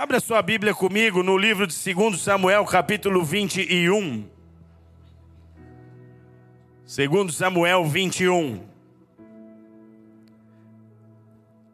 [0.00, 4.26] Abra sua Bíblia comigo no livro de 2 Samuel, capítulo 21.
[6.86, 8.64] 2 Samuel 21.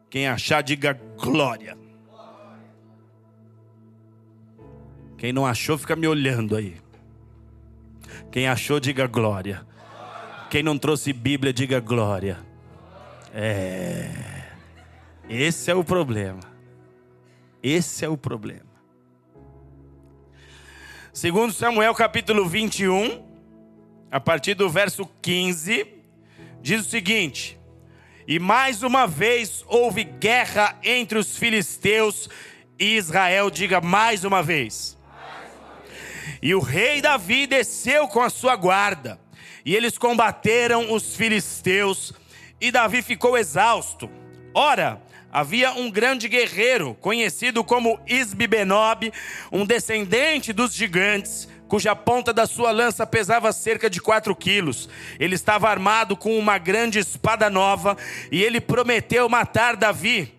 [0.09, 1.77] Quem achar, diga glória.
[5.17, 6.75] Quem não achou, fica me olhando aí.
[8.29, 9.65] Quem achou, diga glória.
[10.49, 12.39] Quem não trouxe Bíblia, diga glória.
[13.33, 14.09] É.
[15.29, 16.56] Esse é o problema.
[17.61, 18.77] Esse é o problema.
[21.11, 23.25] Segundo Samuel capítulo 21,
[24.11, 25.87] a partir do verso 15,
[26.61, 27.59] diz o seguinte:
[28.27, 32.29] E mais uma vez houve guerra entre os filisteus
[32.79, 34.95] e Israel, diga mais uma vez.
[36.41, 39.19] E o rei Davi desceu com a sua guarda,
[39.65, 42.13] e eles combateram os filisteus,
[42.61, 44.09] e Davi ficou exausto.
[44.53, 49.11] Ora, havia um grande guerreiro, conhecido como Isbibenob,
[49.51, 54.89] um descendente dos gigantes, cuja ponta da sua lança pesava cerca de quatro quilos.
[55.19, 57.97] Ele estava armado com uma grande espada nova,
[58.31, 60.36] e ele prometeu matar Davi.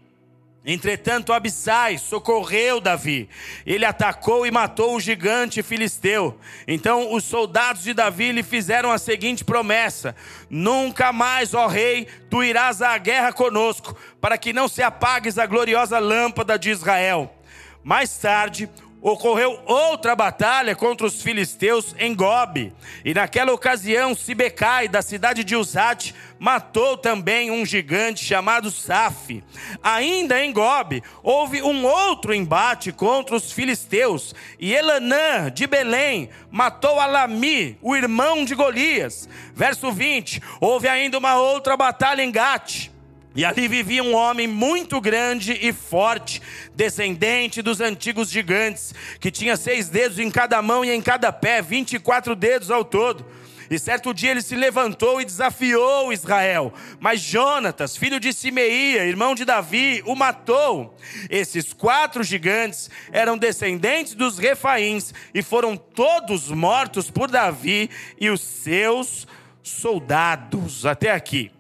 [0.71, 3.27] Entretanto, Abissai socorreu Davi.
[3.65, 6.39] Ele atacou e matou o gigante filisteu.
[6.67, 10.15] Então, os soldados de Davi lhe fizeram a seguinte promessa:
[10.51, 15.47] Nunca mais, ó rei, tu irás à guerra conosco, para que não se apagues a
[15.47, 17.35] gloriosa lâmpada de Israel.
[17.83, 18.69] Mais tarde,
[19.01, 22.73] ocorreu outra batalha contra os filisteus em Gobe.
[23.05, 29.43] E naquela ocasião, Sibecai, da cidade de Uzate, matou também um gigante chamado Saf.
[29.83, 34.35] Ainda em Gobe, houve um outro embate contra os filisteus.
[34.59, 39.29] E Elanã, de Belém, matou Alami, o irmão de Golias.
[39.55, 42.91] Verso 20, houve ainda uma outra batalha em Gate.
[43.35, 46.43] E ali vivia um homem muito grande e forte,
[46.75, 51.63] descendente dos antigos gigantes, que tinha seis dedos em cada mão e em cada pé,
[51.63, 53.25] vinte e quatro dedos ao todo.
[53.71, 56.73] E certo dia ele se levantou e desafiou Israel.
[56.99, 60.97] Mas Jonatas, filho de Simeia, irmão de Davi, o matou.
[61.29, 68.41] Esses quatro gigantes eram descendentes dos refaíns e foram todos mortos por Davi e os
[68.41, 69.27] seus
[69.63, 70.87] soldados.
[70.87, 71.53] Até aqui.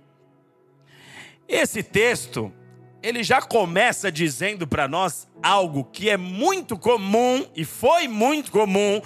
[1.49, 2.53] Esse texto,
[3.03, 9.01] ele já começa dizendo para nós algo que é muito comum e foi muito comum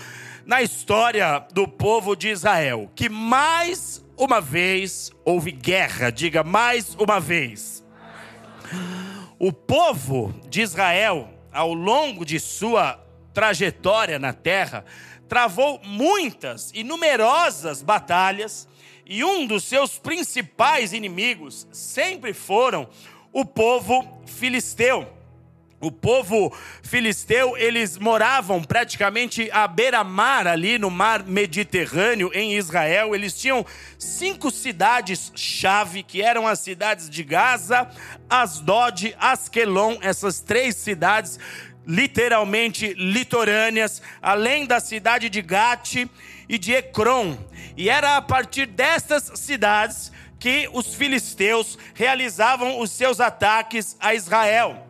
[0.44, 7.20] na história do povo de Israel, que mais uma vez houve guerra, diga mais uma
[7.20, 7.84] vez.
[9.38, 13.00] O povo de Israel, ao longo de sua
[13.32, 14.84] trajetória na terra,
[15.28, 18.66] travou muitas e numerosas batalhas
[19.12, 22.88] e um dos seus principais inimigos sempre foram
[23.30, 25.06] o povo filisteu.
[25.78, 26.50] O povo
[26.82, 33.14] filisteu, eles moravam praticamente à beira-mar, ali no mar Mediterrâneo, em Israel.
[33.14, 33.66] Eles tinham
[33.98, 37.90] cinco cidades-chave, que eram as cidades de Gaza,
[38.30, 41.38] Asdod, Askelon, essas três cidades
[41.86, 46.06] literalmente litorâneas, além da cidade de Gate
[46.52, 47.38] e de Ecrom.
[47.74, 54.86] E era a partir destas cidades que os filisteus realizavam os seus ataques a Israel.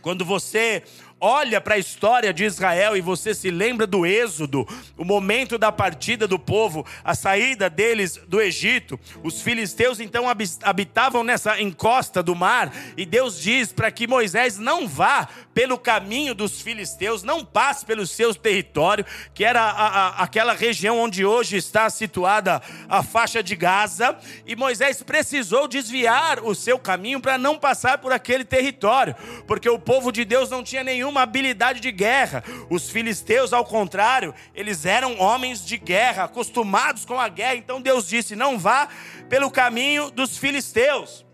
[0.00, 0.84] Quando você
[1.22, 4.66] olha para a história de Israel e você se lembra do êxodo,
[4.98, 10.24] o momento da partida do povo, a saída deles do Egito, os filisteus então
[10.62, 16.34] habitavam nessa encosta do mar e Deus diz para que Moisés não vá pelo caminho
[16.34, 21.56] dos filisteus, não passe pelo seu território, que era a, a, aquela região onde hoje
[21.56, 24.16] está situada a faixa de Gaza,
[24.46, 29.14] e Moisés precisou desviar o seu caminho para não passar por aquele território,
[29.46, 32.42] porque o povo de Deus não tinha nenhuma habilidade de guerra.
[32.70, 38.08] Os filisteus, ao contrário, eles eram homens de guerra, acostumados com a guerra, então Deus
[38.08, 38.88] disse: não vá
[39.28, 41.24] pelo caminho dos filisteus.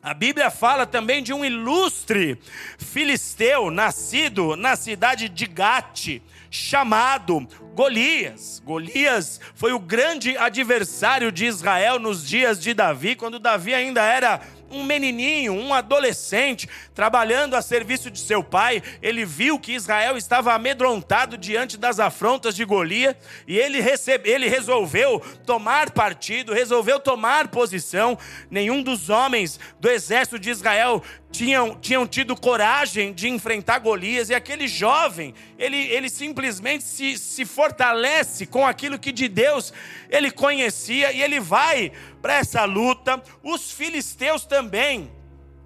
[0.00, 2.38] A Bíblia fala também de um ilustre
[2.78, 6.20] filisteu nascido na cidade de Gate,
[6.50, 8.60] chamado Golias.
[8.62, 14.42] Golias foi o grande adversário de Israel nos dias de Davi, quando Davi ainda era
[14.74, 20.52] um menininho, um adolescente, trabalhando a serviço de seu pai, ele viu que Israel estava
[20.52, 23.14] amedrontado diante das afrontas de Golias
[23.46, 28.18] e ele, recebe, ele resolveu tomar partido, resolveu tomar posição.
[28.50, 31.02] Nenhum dos homens do exército de Israel
[31.34, 37.44] tinham, tinham tido coragem de enfrentar Golias, e aquele jovem, ele, ele simplesmente se, se
[37.44, 39.72] fortalece com aquilo que de Deus
[40.08, 41.90] ele conhecia, e ele vai
[42.22, 43.20] para essa luta.
[43.42, 45.10] Os filisteus também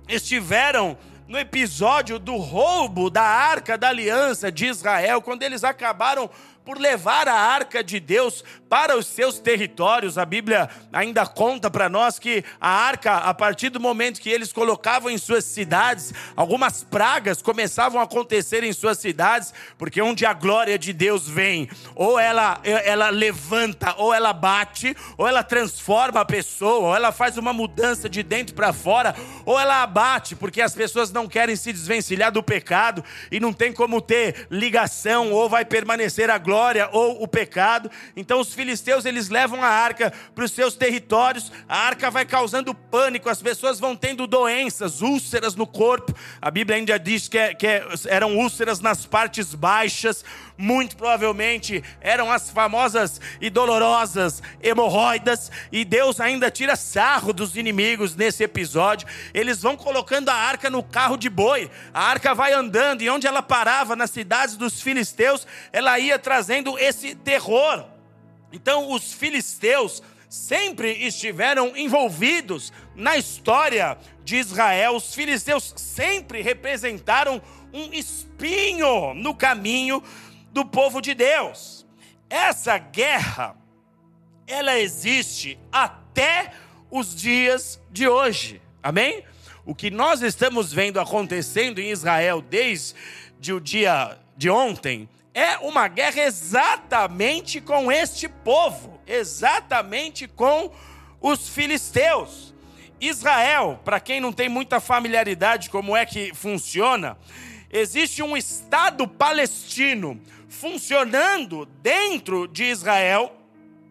[0.08, 6.30] estiveram no episódio do roubo da arca da aliança de Israel, quando eles acabaram
[6.68, 10.18] por levar a arca de Deus para os seus territórios.
[10.18, 14.52] A Bíblia ainda conta para nós que a arca, a partir do momento que eles
[14.52, 20.34] colocavam em suas cidades, algumas pragas começavam a acontecer em suas cidades, porque onde a
[20.34, 26.24] glória de Deus vem, ou ela, ela levanta, ou ela bate, ou ela transforma a
[26.26, 29.16] pessoa, ou ela faz uma mudança de dentro para fora,
[29.46, 33.72] ou ela abate, porque as pessoas não querem se desvencilhar do pecado e não tem
[33.72, 36.57] como ter ligação, ou vai permanecer a glória
[36.92, 37.90] ou o pecado.
[38.16, 41.52] Então os filisteus eles levam a arca para os seus territórios.
[41.68, 46.14] A arca vai causando pânico, as pessoas vão tendo doenças, úlceras no corpo.
[46.40, 50.24] A Bíblia ainda diz que, é, que é, eram úlceras nas partes baixas.
[50.60, 55.52] Muito provavelmente eram as famosas e dolorosas hemorroidas.
[55.70, 59.06] E Deus ainda tira sarro dos inimigos nesse episódio.
[59.32, 61.70] Eles vão colocando a arca no carro de boi.
[61.94, 66.76] A arca vai andando e onde ela parava, nas cidades dos filisteus, ela ia trazendo
[66.76, 67.84] esse terror.
[68.52, 74.96] Então, os filisteus sempre estiveram envolvidos na história de Israel.
[74.96, 77.40] Os filisteus sempre representaram
[77.72, 80.02] um espinho no caminho
[80.52, 81.86] do povo de Deus.
[82.30, 83.56] Essa guerra,
[84.46, 86.52] ela existe até
[86.90, 88.60] os dias de hoje.
[88.82, 89.24] Amém?
[89.64, 95.86] O que nós estamos vendo acontecendo em Israel desde o dia de ontem é uma
[95.88, 100.72] guerra exatamente com este povo, exatamente com
[101.20, 102.54] os filisteus.
[103.00, 107.16] Israel, para quem não tem muita familiaridade como é que funciona,
[107.70, 113.34] existe um Estado palestino funcionando dentro de Israel.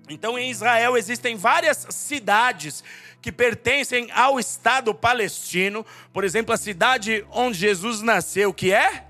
[0.10, 2.84] Então, em Israel existem várias cidades
[3.22, 5.86] que pertencem ao Estado palestino.
[6.14, 9.06] Por exemplo, a cidade onde Jesus nasceu, que é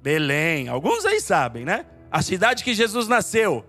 [0.00, 0.68] Belém.
[0.68, 1.84] Alguns aí sabem, né?
[2.10, 3.66] A cidade que Jesus nasceu.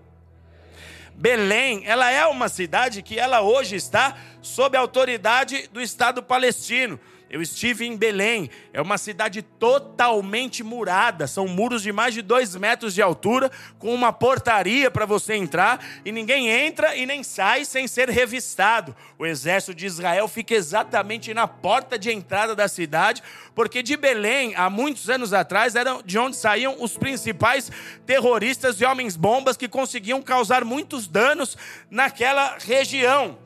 [1.14, 6.98] Belém, ela é uma cidade que ela hoje está sob a autoridade do Estado palestino.
[7.30, 12.56] Eu estive em Belém, é uma cidade totalmente murada, são muros de mais de dois
[12.56, 17.64] metros de altura, com uma portaria para você entrar, e ninguém entra e nem sai
[17.64, 18.96] sem ser revistado.
[19.16, 23.22] O exército de Israel fica exatamente na porta de entrada da cidade,
[23.54, 27.70] porque de Belém, há muitos anos atrás, era de onde saíam os principais
[28.04, 31.56] terroristas e homens-bombas que conseguiam causar muitos danos
[31.88, 33.38] naquela região.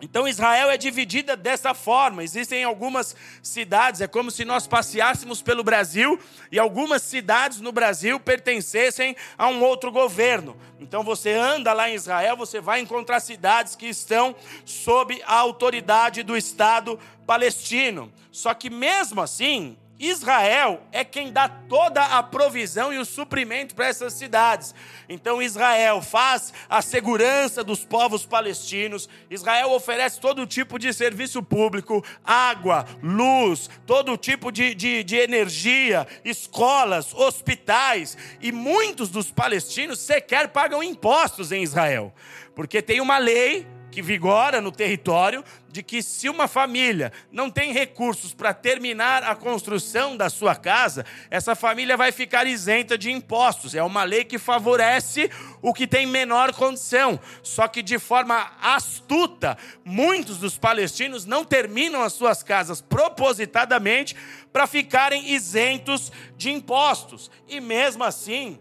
[0.00, 2.22] Então Israel é dividida dessa forma.
[2.22, 6.20] Existem algumas cidades, é como se nós passeássemos pelo Brasil
[6.52, 10.56] e algumas cidades no Brasil pertencessem a um outro governo.
[10.78, 16.22] Então você anda lá em Israel, você vai encontrar cidades que estão sob a autoridade
[16.22, 18.12] do Estado palestino.
[18.30, 23.86] Só que mesmo assim, Israel é quem dá toda a provisão e o suprimento para
[23.86, 24.74] essas cidades.
[25.08, 32.04] Então Israel faz a segurança dos povos palestinos, Israel oferece todo tipo de serviço público,
[32.24, 40.48] água, luz, todo tipo de, de, de energia, escolas, hospitais, e muitos dos palestinos sequer
[40.48, 42.12] pagam impostos em Israel,
[42.54, 43.66] porque tem uma lei
[43.96, 49.34] que vigora no território de que se uma família não tem recursos para terminar a
[49.34, 53.74] construção da sua casa, essa família vai ficar isenta de impostos.
[53.74, 55.30] É uma lei que favorece
[55.62, 57.18] o que tem menor condição.
[57.42, 64.14] Só que de forma astuta, muitos dos palestinos não terminam as suas casas propositadamente
[64.52, 67.30] para ficarem isentos de impostos.
[67.48, 68.58] E mesmo assim,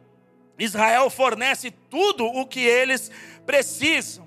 [0.58, 3.12] Israel fornece tudo o que eles
[3.46, 4.25] precisam.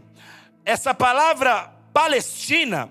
[0.69, 2.91] Essa palavra Palestina,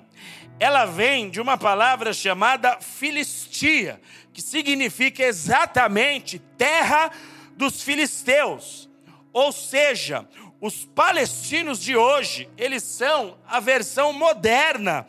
[0.60, 4.02] ela vem de uma palavra chamada Filistia,
[4.34, 7.12] que significa exatamente terra
[7.56, 8.90] dos filisteus.
[9.32, 10.28] Ou seja,
[10.60, 15.06] os palestinos de hoje, eles são a versão moderna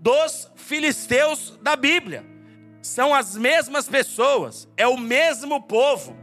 [0.00, 2.26] dos filisteus da Bíblia.
[2.82, 6.16] São as mesmas pessoas, é o mesmo povo.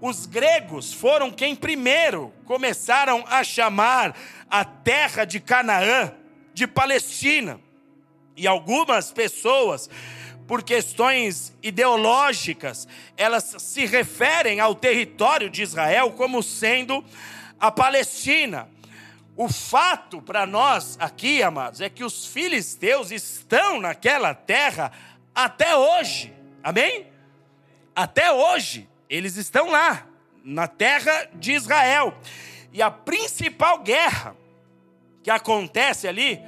[0.00, 4.16] Os gregos foram quem primeiro começaram a chamar
[4.52, 6.12] a terra de Canaã
[6.52, 7.58] de Palestina.
[8.36, 9.88] E algumas pessoas,
[10.46, 17.02] por questões ideológicas, elas se referem ao território de Israel como sendo
[17.58, 18.68] a Palestina.
[19.34, 24.92] O fato para nós aqui, amados, é que os filisteus estão naquela terra
[25.34, 26.30] até hoje.
[26.62, 27.06] Amém?
[27.96, 30.06] Até hoje, eles estão lá,
[30.44, 32.14] na terra de Israel.
[32.70, 34.36] E a principal guerra
[35.22, 36.40] que acontece ali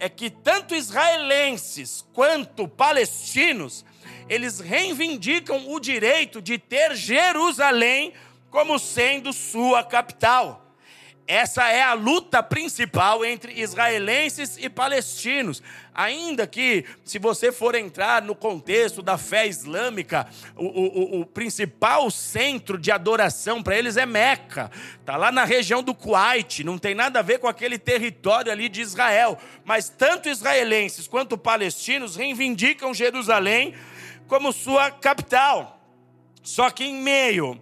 [0.00, 3.84] é que tanto israelenses quanto palestinos
[4.28, 8.12] eles reivindicam o direito de ter Jerusalém
[8.50, 10.67] como sendo sua capital.
[11.28, 15.62] Essa é a luta principal entre israelenses e palestinos.
[15.94, 22.10] Ainda que, se você for entrar no contexto da fé islâmica, o, o, o principal
[22.10, 24.70] centro de adoração para eles é Meca.
[24.98, 28.66] Está lá na região do Kuwait, não tem nada a ver com aquele território ali
[28.66, 29.36] de Israel.
[29.66, 33.74] Mas tanto israelenses quanto palestinos reivindicam Jerusalém
[34.26, 35.78] como sua capital.
[36.42, 37.60] Só que em meio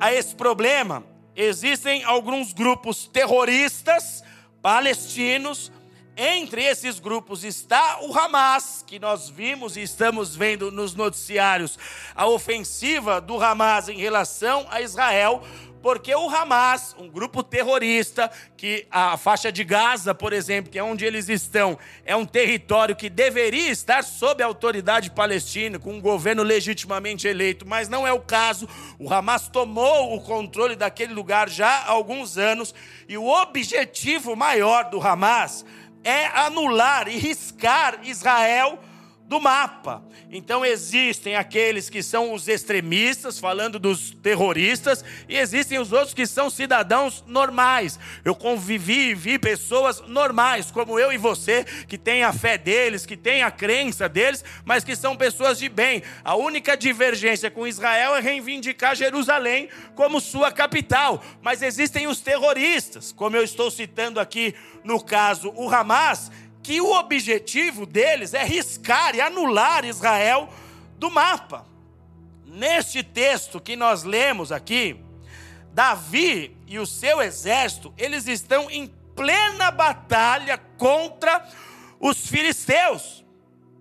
[0.00, 4.22] a esse problema, existem alguns grupos terroristas
[4.62, 5.72] palestinos.
[6.16, 11.76] Entre esses grupos está o Hamas, que nós vimos e estamos vendo nos noticiários
[12.14, 15.42] a ofensiva do Hamas em relação a Israel,
[15.84, 20.82] porque o Hamas, um grupo terrorista, que a faixa de Gaza, por exemplo, que é
[20.82, 26.00] onde eles estão, é um território que deveria estar sob a autoridade palestina, com um
[26.00, 28.66] governo legitimamente eleito, mas não é o caso.
[28.98, 32.74] O Hamas tomou o controle daquele lugar já há alguns anos,
[33.06, 35.66] e o objetivo maior do Hamas
[36.02, 38.78] é anular e riscar Israel
[39.34, 40.00] do mapa.
[40.30, 46.24] Então existem aqueles que são os extremistas, falando dos terroristas, e existem os outros que
[46.24, 47.98] são cidadãos normais.
[48.24, 53.04] Eu convivi e vi pessoas normais, como eu e você, que têm a fé deles,
[53.04, 56.04] que têm a crença deles, mas que são pessoas de bem.
[56.22, 61.24] A única divergência com Israel é reivindicar Jerusalém como sua capital.
[61.42, 66.30] Mas existem os terroristas, como eu estou citando aqui no caso o Hamas,
[66.64, 70.48] que o objetivo deles é riscar e anular Israel
[70.98, 71.66] do mapa.
[72.46, 74.96] Neste texto que nós lemos aqui,
[75.74, 81.46] Davi e o seu exército, eles estão em plena batalha contra
[82.00, 83.22] os filisteus.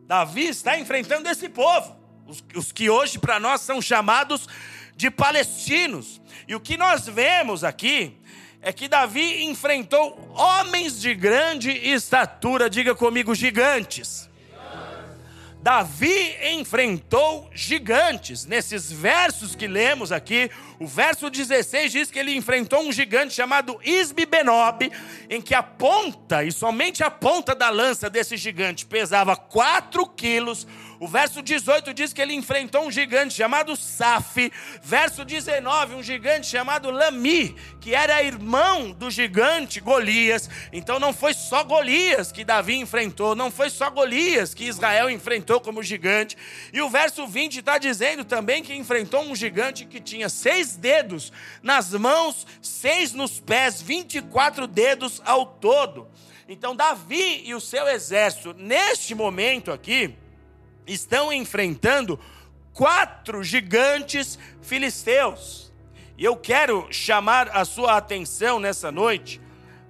[0.05, 1.95] Davi está enfrentando esse povo,
[2.27, 4.49] os, os que hoje para nós são chamados
[4.93, 6.21] de palestinos.
[6.47, 8.17] E o que nós vemos aqui
[8.63, 14.29] é que Davi enfrentou homens de grande estatura, diga comigo, gigantes.
[15.61, 18.45] Davi enfrentou gigantes.
[18.45, 23.79] Nesses versos que lemos aqui, o verso 16 diz que ele enfrentou um gigante chamado
[23.83, 24.91] Isbi Benob,
[25.29, 30.67] em que a ponta, e somente a ponta da lança desse gigante, pesava 4 quilos,
[31.03, 34.49] o verso 18 diz que ele enfrentou um gigante chamado Saf.
[34.81, 40.49] Verso 19, um gigante chamado Lami, que era irmão do gigante Golias.
[40.71, 45.59] Então não foi só Golias que Davi enfrentou, não foi só Golias que Israel enfrentou
[45.59, 46.37] como gigante.
[46.71, 51.33] E o verso 20 está dizendo também que enfrentou um gigante que tinha seis dedos
[51.61, 56.07] nas mãos, seis nos pés, 24 dedos ao todo.
[56.47, 60.22] Então, Davi e o seu exército, neste momento aqui,
[60.85, 62.19] estão enfrentando
[62.73, 65.71] quatro gigantes filisteus.
[66.17, 69.41] E eu quero chamar a sua atenção nessa noite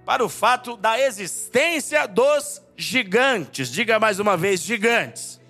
[0.06, 3.72] para o fato da existência dos gigantes.
[3.72, 5.42] Diga mais uma vez: gigantes.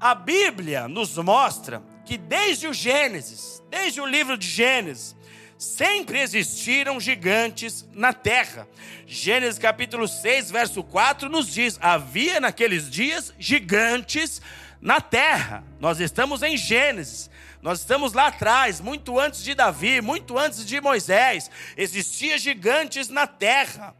[0.00, 5.14] A Bíblia nos mostra que desde o Gênesis, desde o livro de Gênesis,
[5.62, 8.66] sempre existiram gigantes na terra.
[9.06, 14.42] Gênesis capítulo 6, verso 4 nos diz: havia naqueles dias gigantes
[14.80, 15.62] na terra.
[15.78, 17.30] Nós estamos em Gênesis.
[17.62, 23.28] Nós estamos lá atrás, muito antes de Davi, muito antes de Moisés, existia gigantes na
[23.28, 23.94] terra.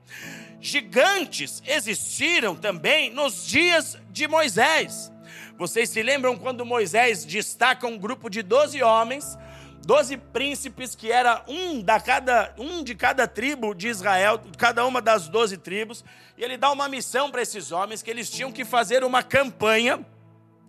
[0.61, 5.12] Gigantes existiram também nos dias de Moisés.
[5.57, 9.38] Vocês se lembram quando Moisés destaca um grupo de 12 homens
[9.84, 15.00] doze príncipes, que era um, da cada, um de cada tribo de Israel, cada uma
[15.00, 16.04] das doze tribos,
[16.36, 20.04] e ele dá uma missão para esses homens que eles tinham que fazer uma campanha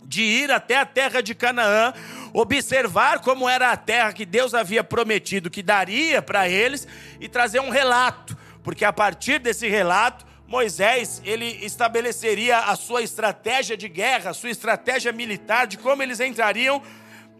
[0.05, 1.93] de ir até a terra de Canaã,
[2.33, 6.87] observar como era a terra que Deus havia prometido que daria para eles
[7.19, 13.75] e trazer um relato, porque a partir desse relato Moisés, ele estabeleceria a sua estratégia
[13.75, 16.79] de guerra, a sua estratégia militar, de como eles entrariam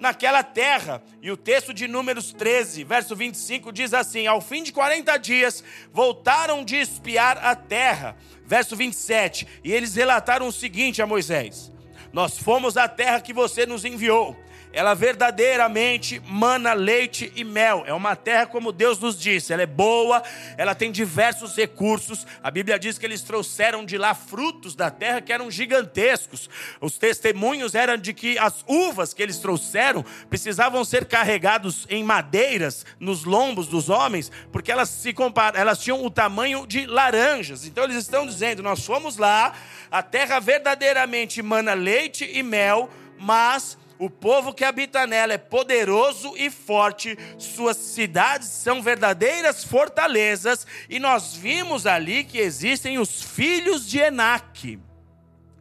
[0.03, 1.01] naquela terra.
[1.21, 5.63] E o texto de Números 13, verso 25 diz assim: Ao fim de 40 dias
[5.91, 8.15] voltaram de espiar a terra.
[8.45, 11.71] Verso 27, e eles relataram o seguinte a Moisés:
[12.11, 14.35] Nós fomos à terra que você nos enviou.
[14.73, 17.83] Ela verdadeiramente mana leite e mel.
[17.85, 20.23] É uma terra como Deus nos disse, ela é boa,
[20.57, 22.25] ela tem diversos recursos.
[22.41, 26.49] A Bíblia diz que eles trouxeram de lá frutos da terra que eram gigantescos.
[26.81, 32.83] Os testemunhos eram de que as uvas que eles trouxeram precisavam ser carregados em madeiras
[32.99, 37.65] nos lombos dos homens, porque elas se comparam, elas tinham o tamanho de laranjas.
[37.67, 39.53] Então eles estão dizendo: "Nós fomos lá,
[39.91, 42.89] a terra verdadeiramente mana leite e mel,
[43.19, 50.67] mas o povo que habita nela é poderoso e forte, suas cidades são verdadeiras fortalezas,
[50.89, 54.77] e nós vimos ali que existem os filhos de Enaque.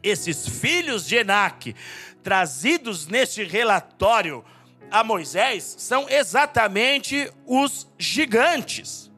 [0.02, 1.76] Esses filhos de Enaque,
[2.20, 4.44] trazidos neste relatório
[4.90, 9.08] a Moisés, são exatamente os gigantes.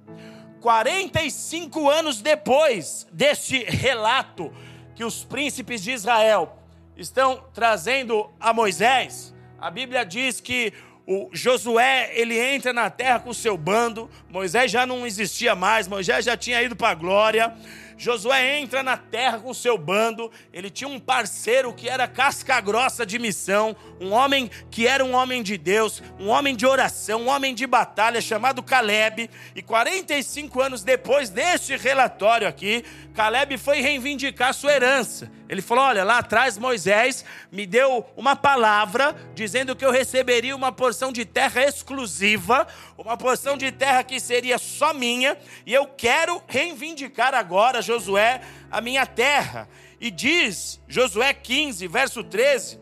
[0.60, 4.52] 45 anos depois deste relato
[4.94, 6.58] que os príncipes de Israel
[6.96, 10.72] estão trazendo a Moisés, a Bíblia diz que
[11.06, 15.86] o Josué, ele entra na terra com o seu bando, Moisés já não existia mais,
[15.86, 17.54] Moisés já tinha ido para a glória.
[17.96, 22.60] Josué entra na terra com o seu bando, ele tinha um parceiro que era casca
[22.60, 27.22] grossa de missão, um homem que era um homem de Deus, um homem de oração,
[27.22, 32.84] um homem de batalha chamado Caleb, e 45 anos depois deste relatório aqui,
[33.14, 35.30] Caleb foi reivindicar sua herança.
[35.48, 40.72] Ele falou: Olha, lá atrás Moisés me deu uma palavra dizendo que eu receberia uma
[40.72, 45.36] porção de terra exclusiva, uma porção de terra que seria só minha,
[45.66, 49.68] e eu quero reivindicar agora, Josué, a minha terra.
[50.00, 52.80] E diz Josué 15, verso 13,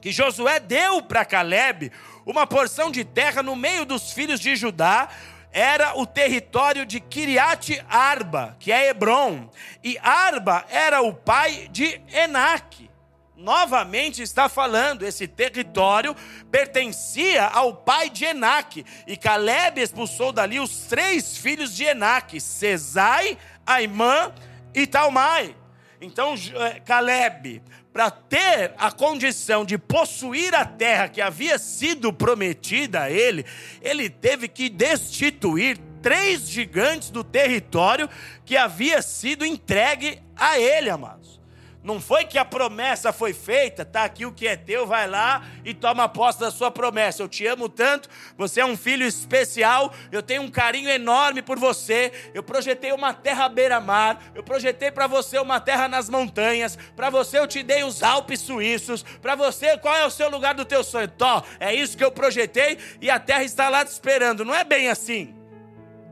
[0.00, 1.92] que Josué deu para Caleb
[2.24, 5.08] uma porção de terra no meio dos filhos de Judá
[5.52, 9.48] era o território de Kiriat Arba, que é Hebron,
[9.82, 12.85] e Arba era o pai de Enaque.
[13.36, 16.16] Novamente está falando, esse território
[16.50, 23.36] pertencia ao pai de Enaque, e Caleb expulsou dali os três filhos de Enaque, Cesai,
[23.66, 24.32] Aimã
[24.74, 25.54] e Talmai.
[26.00, 27.62] Então eh, Caleb
[27.96, 33.46] para ter a condição de possuir a terra que havia sido prometida a ele,
[33.80, 38.06] ele teve que destituir três gigantes do território
[38.44, 41.15] que havia sido entregue a ele, amados.
[41.86, 45.46] Não foi que a promessa foi feita, tá aqui o que é teu, vai lá
[45.64, 47.22] e toma posse da sua promessa.
[47.22, 51.56] Eu te amo tanto, você é um filho especial, eu tenho um carinho enorme por
[51.56, 52.12] você.
[52.34, 57.38] Eu projetei uma terra beira-mar, eu projetei para você uma terra nas montanhas, para você
[57.38, 60.82] eu te dei os Alpes suíços, para você qual é o seu lugar do teu
[60.82, 61.06] sonho?
[61.06, 64.44] Tó, é isso que eu projetei e a terra está lá te esperando.
[64.44, 65.36] Não é bem assim.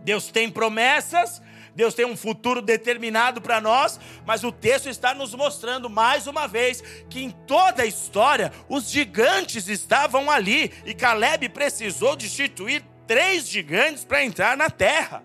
[0.04, 1.42] Deus tem promessas,
[1.74, 6.46] Deus tem um futuro determinado para nós, mas o texto está nos mostrando mais uma
[6.46, 13.48] vez que em toda a história os gigantes estavam ali e Caleb precisou destituir três
[13.48, 15.24] gigantes para entrar na terra.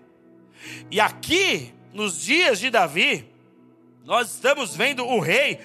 [0.90, 3.26] E aqui, nos dias de Davi,
[4.04, 5.60] nós estamos vendo o rei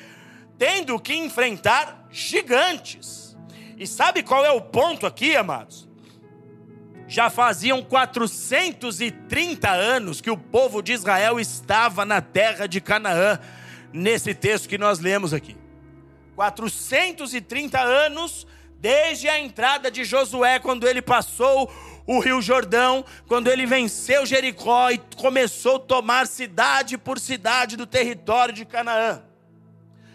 [0.57, 3.35] tendo que enfrentar gigantes.
[3.77, 5.87] E sabe qual é o ponto aqui, amados?
[7.07, 13.39] Já faziam 430 anos que o povo de Israel estava na terra de Canaã,
[13.93, 15.55] nesse texto que nós lemos aqui.
[16.35, 18.47] 430 anos
[18.79, 21.71] desde a entrada de Josué, quando ele passou
[22.05, 27.87] o Rio Jordão, quando ele venceu Jericó e começou a tomar cidade por cidade do
[27.87, 29.23] território de Canaã.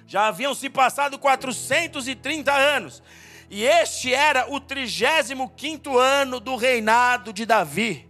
[0.07, 3.03] Já haviam se passado 430 anos.
[3.51, 8.09] E este era o 35 ano do reinado de Davi.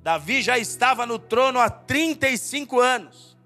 [0.00, 3.36] Davi já estava no trono há 35 anos.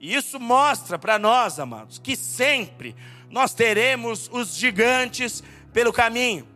[0.00, 2.96] E isso mostra para nós, amados, que sempre
[3.30, 6.46] nós teremos os gigantes pelo caminho.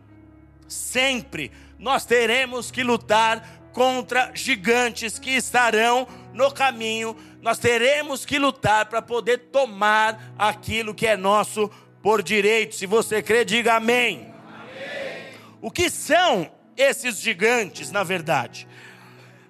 [0.66, 7.16] Sempre nós teremos que lutar contra gigantes que estarão no caminho.
[7.40, 11.70] Nós teremos que lutar para poder tomar aquilo que é nosso
[12.02, 12.74] por direito.
[12.74, 14.34] Se você crê, diga amém.
[14.46, 15.34] amém.
[15.60, 18.66] O que são esses gigantes, na verdade?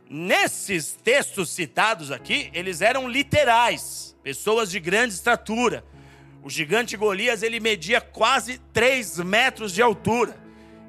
[0.09, 5.85] Nesses textos citados aqui, eles eram literais, pessoas de grande estatura.
[6.43, 10.37] O gigante Golias ele media quase 3 metros de altura.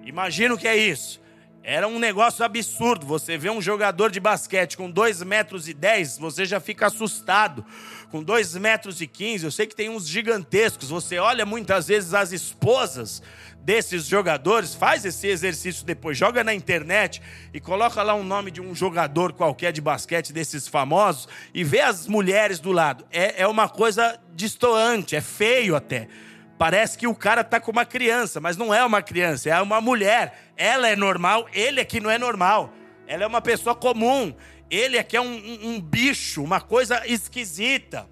[0.03, 1.21] Imagina o que é isso.
[1.63, 3.05] Era um negócio absurdo.
[3.05, 7.65] Você vê um jogador de basquete com 2 metros e 10, você já fica assustado.
[8.13, 10.89] Com 2 metros e 15, eu sei que tem uns gigantescos.
[10.89, 13.23] Você olha muitas vezes as esposas
[13.59, 17.19] desses jogadores, faz esse exercício depois, joga na internet
[17.51, 21.81] e coloca lá um nome de um jogador qualquer de basquete desses famosos e vê
[21.81, 23.03] as mulheres do lado.
[23.11, 26.07] É, é uma coisa distoante, é feio até
[26.55, 29.81] Parece que o cara tá com uma criança, mas não é uma criança, é uma
[29.81, 30.51] mulher.
[30.55, 32.71] Ela é normal, ele é que não é normal.
[33.07, 34.35] Ela é uma pessoa comum.
[34.73, 38.09] Ele é que é um, um, bicho, uma coisa esquisita.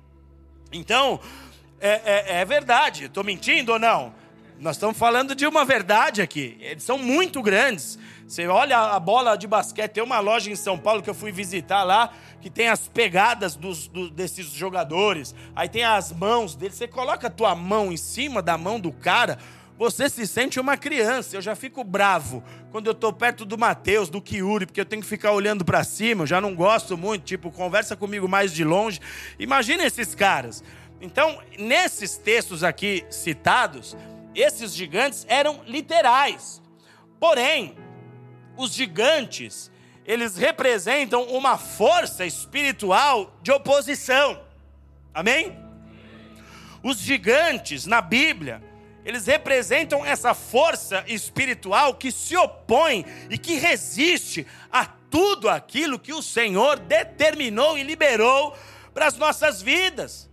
[0.72, 1.20] Então,
[1.80, 3.06] é, é, é verdade.
[3.06, 4.14] Estou mentindo ou não?
[4.60, 6.56] Nós estamos falando de uma verdade aqui.
[6.62, 7.98] Eles são muito grandes.
[8.28, 11.32] Você olha a bola de basquete, tem uma loja em São Paulo que eu fui
[11.32, 15.34] visitar lá, que tem as pegadas dos, do, desses jogadores.
[15.56, 16.76] Aí tem as mãos deles.
[16.76, 19.40] Você coloca a tua mão em cima da mão do cara,
[19.82, 21.36] você se sente uma criança.
[21.36, 25.02] Eu já fico bravo quando eu estou perto do Mateus, do Kiuri, porque eu tenho
[25.02, 26.22] que ficar olhando para cima.
[26.22, 29.00] Eu já não gosto muito, tipo, conversa comigo mais de longe.
[29.40, 30.64] Imagina esses caras.
[31.02, 33.98] Então, nesses textos aqui citados,
[34.36, 36.62] esses gigantes eram literais.
[37.20, 37.76] Porém,
[38.56, 39.72] os gigantes,
[40.06, 44.44] eles representam uma força espiritual de oposição.
[45.12, 45.58] Amém?
[46.84, 48.70] Os gigantes na Bíblia,
[49.04, 56.14] eles representam essa força espiritual que se opõe e que resiste a tudo aquilo que
[56.14, 58.56] o Senhor determinou e liberou
[58.94, 60.30] para as nossas vidas.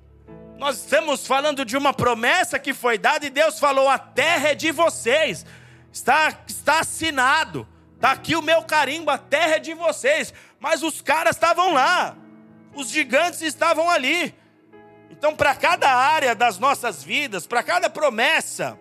[0.58, 4.54] Nós estamos falando de uma promessa que foi dada e Deus falou: a terra é
[4.54, 5.46] de vocês,
[5.92, 10.34] está, está assinado, está aqui o meu carimbo, a terra é de vocês.
[10.60, 12.16] Mas os caras estavam lá,
[12.74, 14.34] os gigantes estavam ali.
[15.18, 18.78] Então, para cada área das nossas vidas, para cada promessa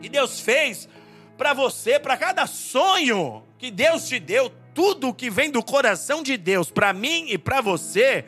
[0.00, 0.88] que Deus fez
[1.36, 6.38] para você, para cada sonho que Deus te deu, tudo que vem do coração de
[6.38, 8.24] Deus para mim e para você,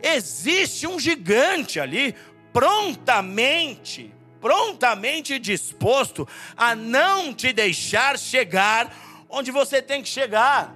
[0.00, 2.14] existe um gigante ali,
[2.52, 8.94] prontamente, prontamente disposto a não te deixar chegar
[9.28, 10.72] onde você tem que chegar.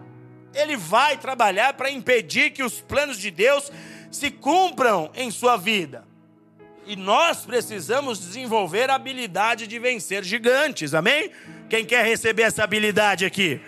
[0.53, 3.71] Ele vai trabalhar para impedir que os planos de Deus
[4.11, 6.05] se cumpram em sua vida.
[6.87, 11.31] E nós precisamos desenvolver a habilidade de vencer gigantes, amém?
[11.69, 13.61] Quem quer receber essa habilidade aqui?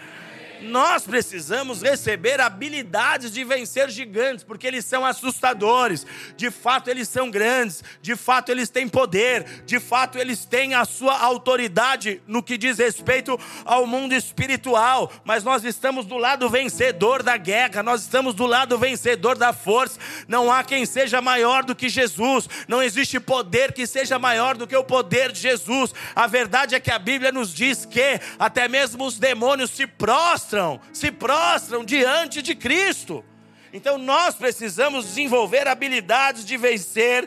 [0.62, 6.06] Nós precisamos receber habilidades de vencer gigantes, porque eles são assustadores.
[6.36, 7.82] De fato, eles são grandes.
[8.00, 9.62] De fato, eles têm poder.
[9.66, 15.12] De fato, eles têm a sua autoridade no que diz respeito ao mundo espiritual.
[15.24, 19.98] Mas nós estamos do lado vencedor da guerra, nós estamos do lado vencedor da força.
[20.28, 22.48] Não há quem seja maior do que Jesus.
[22.68, 25.92] Não existe poder que seja maior do que o poder de Jesus.
[26.14, 30.51] A verdade é que a Bíblia nos diz que até mesmo os demônios se prostram
[30.52, 33.24] prostram, se prostram diante de Cristo.
[33.72, 37.26] Então nós precisamos desenvolver habilidades de vencer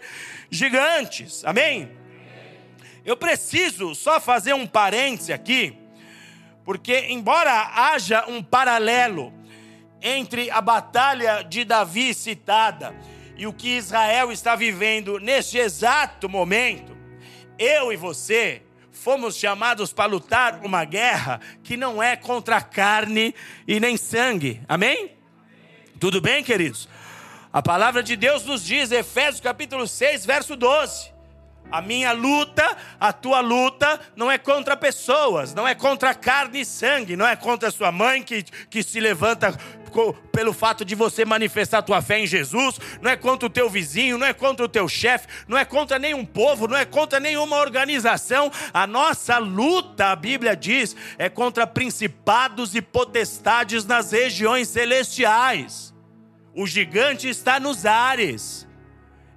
[0.49, 1.43] gigantes.
[1.43, 1.89] Amém?
[3.03, 5.75] Eu preciso só fazer um parêntese aqui,
[6.63, 9.33] porque embora haja um paralelo
[10.01, 12.95] entre a batalha de Davi citada
[13.35, 16.95] e o que Israel está vivendo neste exato momento,
[17.57, 18.61] eu e você
[18.95, 23.35] fomos chamados para lutar uma guerra que não é contra carne
[23.67, 24.61] e nem sangue.
[24.67, 25.11] Amém?
[25.99, 26.89] Tudo bem, queridos?
[27.53, 31.14] A palavra de Deus nos diz, Efésios capítulo 6, verso 12.
[31.71, 36.65] A minha luta, a tua luta, não é contra pessoas, não é contra carne e
[36.65, 39.57] sangue, não é contra sua mãe que, que se levanta
[40.31, 44.17] pelo fato de você manifestar tua fé em Jesus, não é contra o teu vizinho,
[44.17, 47.57] não é contra o teu chefe, não é contra nenhum povo, não é contra nenhuma
[47.57, 48.51] organização.
[48.73, 55.93] A nossa luta, a Bíblia diz, é contra principados e potestades nas regiões celestiais.
[56.53, 58.67] O gigante está nos ares.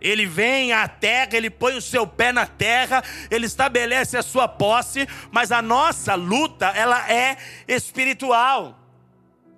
[0.00, 4.46] Ele vem à terra, ele põe o seu pé na terra, ele estabelece a sua
[4.46, 8.78] posse, mas a nossa luta, ela é espiritual.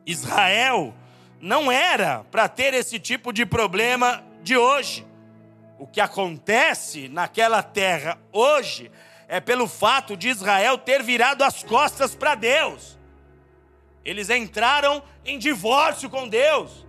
[0.07, 0.95] Israel
[1.41, 5.07] não era para ter esse tipo de problema de hoje.
[5.79, 8.91] O que acontece naquela terra hoje
[9.29, 12.99] é pelo fato de Israel ter virado as costas para Deus.
[14.05, 16.87] Eles entraram em divórcio com Deus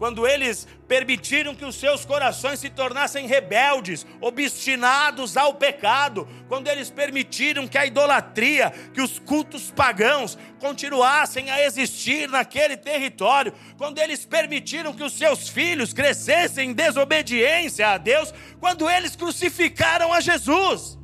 [0.00, 6.88] quando eles permitiram que os seus corações se tornassem rebeldes, obstinados ao pecado, quando eles
[6.88, 14.24] permitiram que a idolatria, que os cultos pagãos continuassem a existir naquele território, quando eles
[14.24, 20.98] permitiram que os seus filhos crescessem em desobediência a Deus, quando eles crucificaram a Jesus.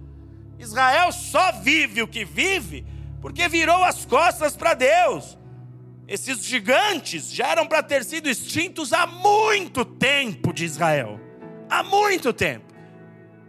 [0.58, 2.86] Israel só vive o que vive
[3.20, 5.36] porque virou as costas para Deus.
[6.08, 11.20] Esses gigantes já eram para ter sido extintos há muito tempo de Israel.
[11.68, 12.72] Há muito tempo.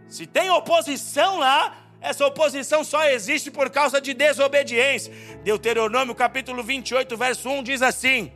[0.08, 5.12] Se tem oposição lá, essa oposição só existe por causa de desobediência.
[5.44, 8.32] Deuteronômio capítulo 28, verso 1 diz assim: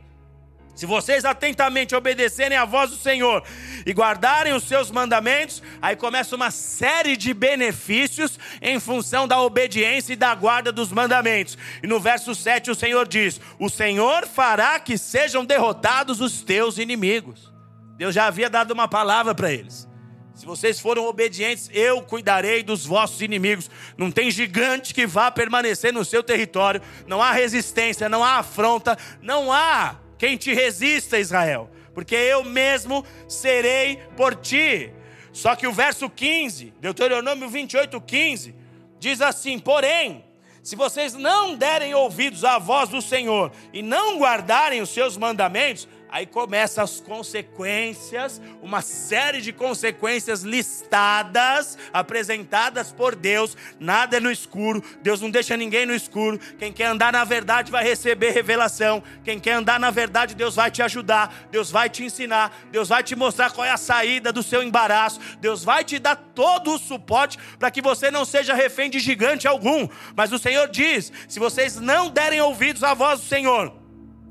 [0.75, 3.43] Se vocês atentamente obedecerem à voz do Senhor
[3.85, 10.13] e guardarem os seus mandamentos, aí começa uma série de benefícios em função da obediência
[10.13, 11.57] e da guarda dos mandamentos.
[11.83, 16.79] E no verso 7 o Senhor diz: O Senhor fará que sejam derrotados os teus
[16.79, 17.53] inimigos.
[17.95, 19.87] Deus já havia dado uma palavra para eles.
[20.33, 23.69] Se vocês foram obedientes, eu cuidarei dos vossos inimigos.
[23.95, 26.81] Não tem gigante que vá permanecer no seu território.
[27.05, 31.69] Não há resistência, não há afronta, não há quem te resista, Israel.
[31.93, 34.89] Porque eu mesmo serei por ti.
[35.33, 38.55] Só que o verso 15, Deuteronômio 28, 15,
[38.97, 40.23] diz assim: Porém,
[40.61, 45.89] se vocês não derem ouvidos à voz do Senhor e não guardarem os seus mandamentos,
[46.13, 53.57] Aí começa as consequências, uma série de consequências listadas, apresentadas por Deus.
[53.79, 56.37] Nada é no escuro, Deus não deixa ninguém no escuro.
[56.59, 59.01] Quem quer andar na verdade vai receber revelação.
[59.23, 63.01] Quem quer andar na verdade, Deus vai te ajudar, Deus vai te ensinar, Deus vai
[63.01, 65.19] te mostrar qual é a saída do seu embaraço.
[65.39, 69.47] Deus vai te dar todo o suporte para que você não seja refém de gigante
[69.47, 69.89] algum.
[70.15, 73.81] Mas o Senhor diz: se vocês não derem ouvidos à voz do Senhor,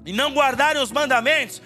[0.04, 1.62] e não guardarem os mandamentos,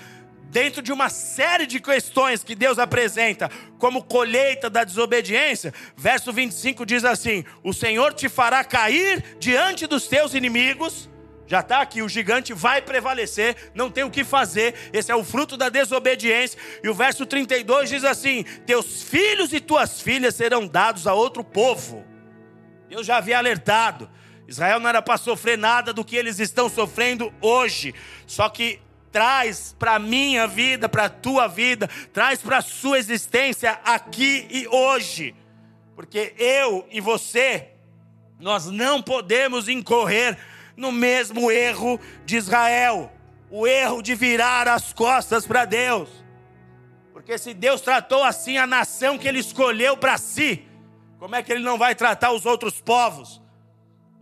[0.51, 6.87] dentro de uma série de questões que Deus apresenta como colheita da desobediência, verso 25
[6.87, 11.11] diz assim: O Senhor te fará cair diante dos teus inimigos.
[11.49, 15.23] Já está aqui, o gigante vai prevalecer, não tem o que fazer, esse é o
[15.23, 16.59] fruto da desobediência.
[16.83, 21.45] E o verso 32 diz assim: Teus filhos e tuas filhas serão dados a outro
[21.45, 22.05] povo.
[22.89, 24.11] Deus já havia alertado.
[24.49, 27.95] Israel não era para sofrer nada do que eles estão sofrendo hoje.
[28.27, 28.81] Só que
[29.11, 34.47] traz para a minha vida, para a tua vida, traz para a sua existência aqui
[34.51, 35.35] e hoje.
[35.95, 37.69] Porque eu e você,
[38.39, 40.39] nós não podemos incorrer
[40.77, 43.13] no mesmo erro de Israel
[43.51, 46.09] o erro de virar as costas para Deus.
[47.13, 50.67] Porque se Deus tratou assim a nação que ele escolheu para si,
[51.19, 53.41] como é que ele não vai tratar os outros povos?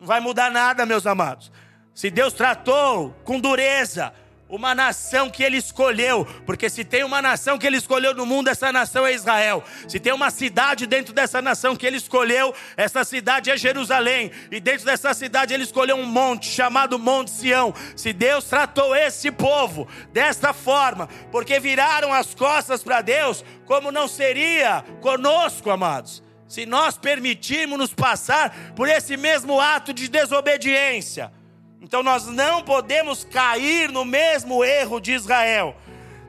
[0.04, 1.50] Não vai mudar nada, meus amados.
[1.94, 4.12] Se Deus tratou com dureza
[4.50, 8.48] uma nação que ele escolheu, porque se tem uma nação que ele escolheu no mundo,
[8.48, 9.64] essa nação é Israel.
[9.88, 14.30] Se tem uma cidade dentro dessa nação que ele escolheu, essa cidade é Jerusalém.
[14.50, 17.74] E dentro dessa cidade ele escolheu um monte chamado Monte Sião.
[17.96, 24.06] Se Deus tratou esse povo desta forma, porque viraram as costas para Deus, como não
[24.06, 26.23] seria conosco, amados?
[26.46, 31.32] Se nós permitirmos nos passar por esse mesmo ato de desobediência.
[31.80, 35.76] Então nós não podemos cair no mesmo erro de Israel.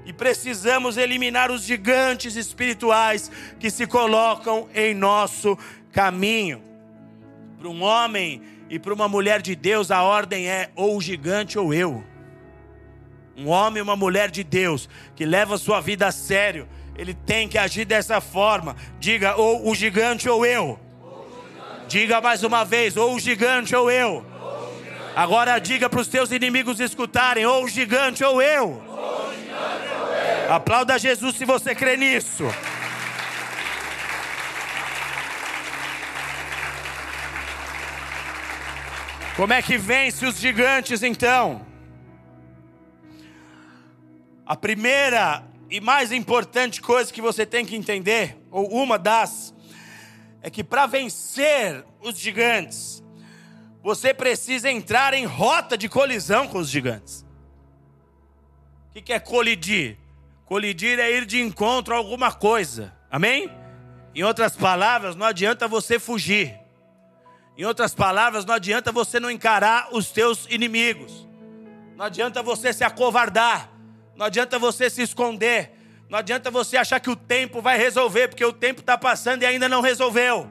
[0.06, 5.58] E precisamos eliminar os gigantes espirituais que se colocam em nosso
[5.92, 6.62] caminho.
[7.58, 11.58] Para um homem e para uma mulher de Deus, a ordem é ou o gigante
[11.58, 12.04] ou eu.
[13.38, 17.48] Um homem e uma mulher de Deus que leva sua vida a sério, ele tem
[17.48, 18.76] que agir dessa forma.
[19.00, 20.80] Diga, ou o gigante ou eu.
[21.88, 24.26] Diga mais uma vez, ou o gigante ou eu.
[25.16, 28.84] Agora diga para os teus inimigos escutarem, ou o gigante ou eu.
[30.50, 32.46] Aplauda Jesus se você crê nisso.
[39.36, 41.66] Como é que vence os gigantes então?
[44.46, 49.54] A primeira e mais importante coisa que você tem que entender, ou uma das,
[50.42, 53.04] é que para vencer os gigantes,
[53.82, 57.26] você precisa entrar em rota de colisão com os gigantes.
[58.96, 59.98] O que é colidir?
[60.46, 63.52] Colidir é ir de encontro a alguma coisa, amém?
[64.14, 66.58] Em outras palavras, não adianta você fugir.
[67.58, 71.28] Em outras palavras, não adianta você não encarar os teus inimigos.
[71.96, 73.75] Não adianta você se acovardar.
[74.16, 75.72] Não adianta você se esconder.
[76.10, 79.46] Não adianta você achar que o tempo vai resolver, porque o tempo está passando e
[79.46, 80.50] ainda não resolveu.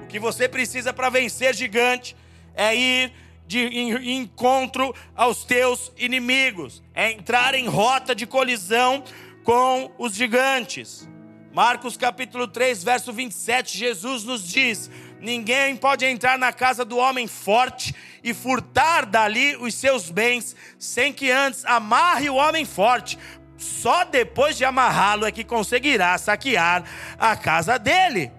[0.00, 2.16] O que você precisa para vencer gigante
[2.54, 3.12] é ir
[3.46, 3.64] de
[4.10, 9.04] encontro aos teus inimigos, é entrar em rota de colisão
[9.44, 11.08] com os gigantes.
[11.54, 17.26] Marcos capítulo 3, verso 27, Jesus nos diz: Ninguém pode entrar na casa do homem
[17.26, 23.18] forte e furtar dali os seus bens, sem que antes amarre o homem forte.
[23.56, 26.84] Só depois de amarrá-lo é que conseguirá saquear
[27.18, 28.30] a casa dele.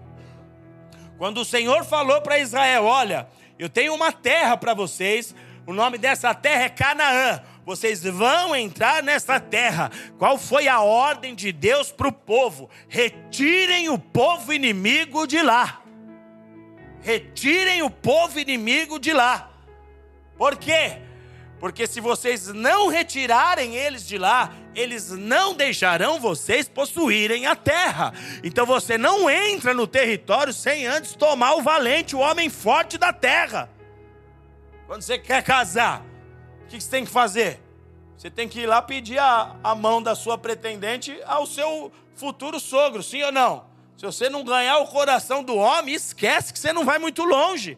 [1.16, 5.34] Quando o Senhor falou para Israel: Olha, eu tenho uma terra para vocês,
[5.66, 7.42] o nome dessa terra é Canaã.
[7.66, 9.90] Vocês vão entrar nessa terra.
[10.16, 12.70] Qual foi a ordem de Deus para o povo?
[12.88, 15.82] Retirem o povo inimigo de lá.
[17.00, 19.50] Retirem o povo inimigo de lá.
[20.36, 20.98] Por quê?
[21.58, 28.12] Porque se vocês não retirarem eles de lá, eles não deixarão vocês possuírem a terra.
[28.44, 33.12] Então você não entra no território sem antes tomar o valente, o homem forte da
[33.12, 33.68] terra.
[34.86, 36.04] Quando você quer casar,
[36.62, 37.60] o que você tem que fazer?
[38.16, 42.58] Você tem que ir lá pedir a, a mão da sua pretendente ao seu futuro
[42.58, 43.67] sogro, sim ou não?
[43.98, 47.76] Se você não ganhar o coração do homem, esquece que você não vai muito longe.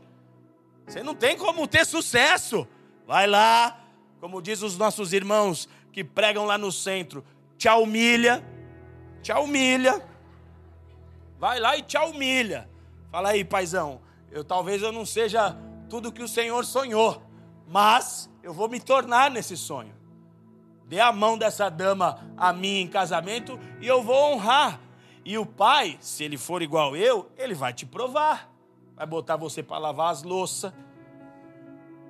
[0.87, 2.69] Você não tem como ter sucesso.
[3.07, 3.81] Vai lá,
[4.21, 7.25] como diz os nossos irmãos que pregam lá no centro,
[7.57, 8.45] te humilha,
[9.23, 10.07] te humilha.
[11.39, 12.69] Vai lá e te humilha.
[13.11, 15.57] Fala aí, paizão, eu talvez eu não seja
[15.89, 17.23] tudo que o Senhor sonhou,
[17.67, 19.95] mas eu vou me tornar nesse sonho.
[20.85, 24.90] Dê a mão dessa dama a mim em casamento e eu vou honrar.
[25.25, 28.51] E o pai, se ele for igual eu, ele vai te provar.
[28.97, 30.73] Vai botar você para lavar as louças,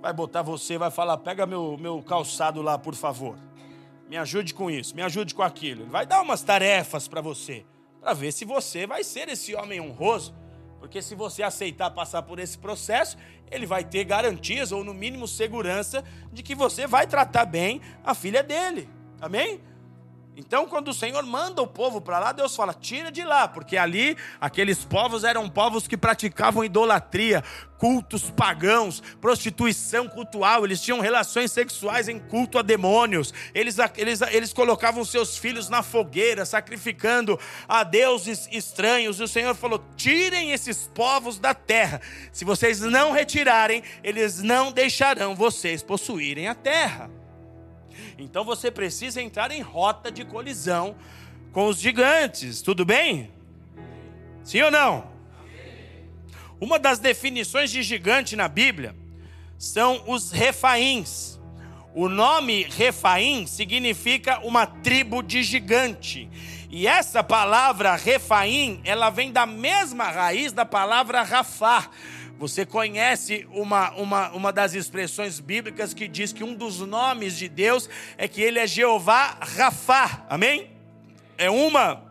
[0.01, 3.38] vai botar você, vai falar: pega meu, meu calçado lá, por favor.
[4.09, 5.83] Me ajude com isso, me ajude com aquilo.
[5.83, 7.64] Ele vai dar umas tarefas para você,
[8.01, 10.35] para ver se você vai ser esse homem honroso.
[10.81, 13.16] Porque se você aceitar passar por esse processo,
[13.51, 18.14] ele vai ter garantias, ou no mínimo segurança, de que você vai tratar bem a
[18.14, 18.88] filha dele.
[19.20, 19.61] Amém?
[20.36, 23.76] Então, quando o Senhor manda o povo para lá, Deus fala: tira de lá, porque
[23.76, 27.42] ali aqueles povos eram povos que praticavam idolatria,
[27.76, 34.52] cultos pagãos, prostituição cultual, eles tinham relações sexuais em culto a demônios, eles, eles, eles
[34.52, 37.38] colocavam seus filhos na fogueira, sacrificando
[37.68, 39.18] a deuses estranhos.
[39.18, 42.00] E o Senhor falou: tirem esses povos da terra,
[42.32, 47.19] se vocês não retirarem, eles não deixarão vocês possuírem a terra.
[48.24, 50.96] Então você precisa entrar em rota de colisão
[51.52, 53.30] com os gigantes, tudo bem?
[54.44, 55.11] Sim ou não?
[56.61, 58.94] Uma das definições de gigante na Bíblia
[59.59, 61.40] são os refaíns.
[61.94, 66.30] O nome refaim significa uma tribo de gigante.
[66.70, 71.90] E essa palavra refaim, ela vem da mesma raiz da palavra rafá.
[72.40, 77.50] Você conhece uma, uma, uma das expressões bíblicas que diz que um dos nomes de
[77.50, 80.24] Deus é que ele é Jeová Rafá.
[80.26, 80.70] Amém?
[81.37, 82.10] É uma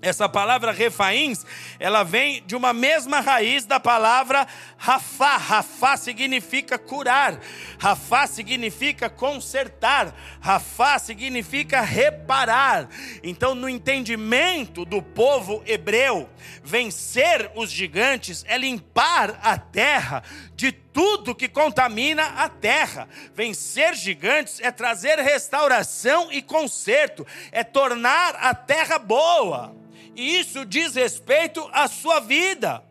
[0.00, 1.44] essa palavra refaíns,
[1.80, 5.36] ela vem de uma mesma raiz da palavra rafá.
[5.36, 7.40] Rafá significa curar,
[7.78, 12.88] rafá significa consertar, rafá significa reparar.
[13.24, 16.28] Então, no entendimento do povo hebreu,
[16.62, 20.22] vencer os gigantes é limpar a terra
[20.54, 23.08] de tudo que contamina a terra.
[23.34, 29.87] Vencer gigantes é trazer restauração e conserto, é tornar a terra boa.
[30.18, 32.82] E isso diz respeito à sua vida.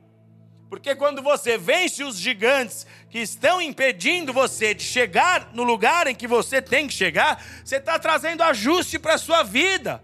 [0.70, 6.16] Porque quando você vence os gigantes que estão impedindo você de chegar no lugar em
[6.16, 10.02] que você tem que chegar, você está trazendo ajuste para a sua vida.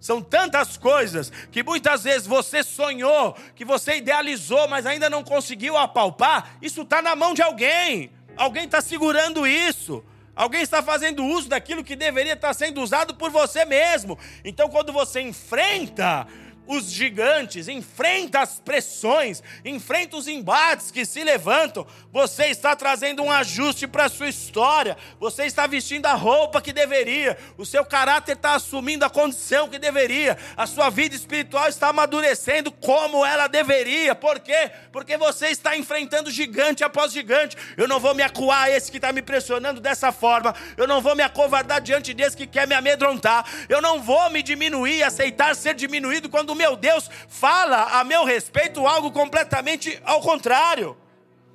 [0.00, 5.76] São tantas coisas que muitas vezes você sonhou, que você idealizou, mas ainda não conseguiu
[5.76, 6.56] apalpar.
[6.60, 8.10] Isso está na mão de alguém.
[8.36, 10.04] Alguém está segurando isso.
[10.34, 14.18] Alguém está fazendo uso daquilo que deveria estar sendo usado por você mesmo.
[14.44, 16.26] Então, quando você enfrenta
[16.66, 21.86] os gigantes, enfrenta as pressões, enfrenta os embates que se levantam.
[22.12, 24.96] Você está trazendo um ajuste para a sua história.
[25.20, 27.36] Você está vestindo a roupa que deveria.
[27.58, 30.38] O seu caráter está assumindo a condição que deveria.
[30.56, 34.14] A sua vida espiritual está amadurecendo como ela deveria.
[34.14, 34.70] Por quê?
[34.92, 37.56] Porque você está enfrentando gigante após gigante.
[37.76, 40.54] Eu não vou me acuar a esse que está me pressionando dessa forma.
[40.76, 43.44] Eu não vou me acovardar diante desse que quer me amedrontar.
[43.68, 48.86] Eu não vou me diminuir, aceitar ser diminuído quando meu Deus fala a meu respeito
[48.86, 50.96] algo completamente ao contrário.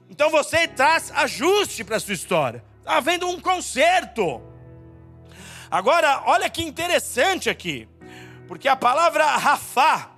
[0.10, 2.64] Então você traz ajuste para a sua história.
[2.80, 4.42] Está havendo um conserto.
[5.70, 7.88] Agora, olha que interessante aqui.
[8.48, 10.10] Porque a palavra Rafá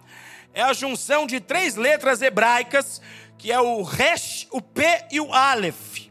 [0.53, 3.01] é a junção de três letras hebraicas,
[3.37, 6.09] que é o Resh, o P e o Aleph.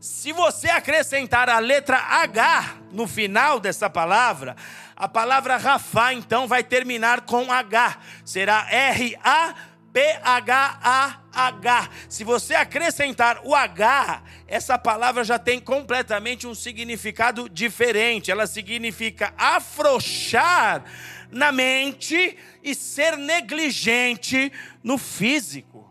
[0.00, 4.54] Se você acrescentar a letra H no final dessa palavra,
[4.96, 7.98] a palavra Rafá então vai terminar com H.
[8.24, 9.54] Será R-A
[9.96, 11.90] P-H-A-H.
[12.06, 18.30] Se você acrescentar o H, essa palavra já tem completamente um significado diferente.
[18.30, 20.84] Ela significa afrouxar
[21.30, 25.90] na mente e ser negligente no físico.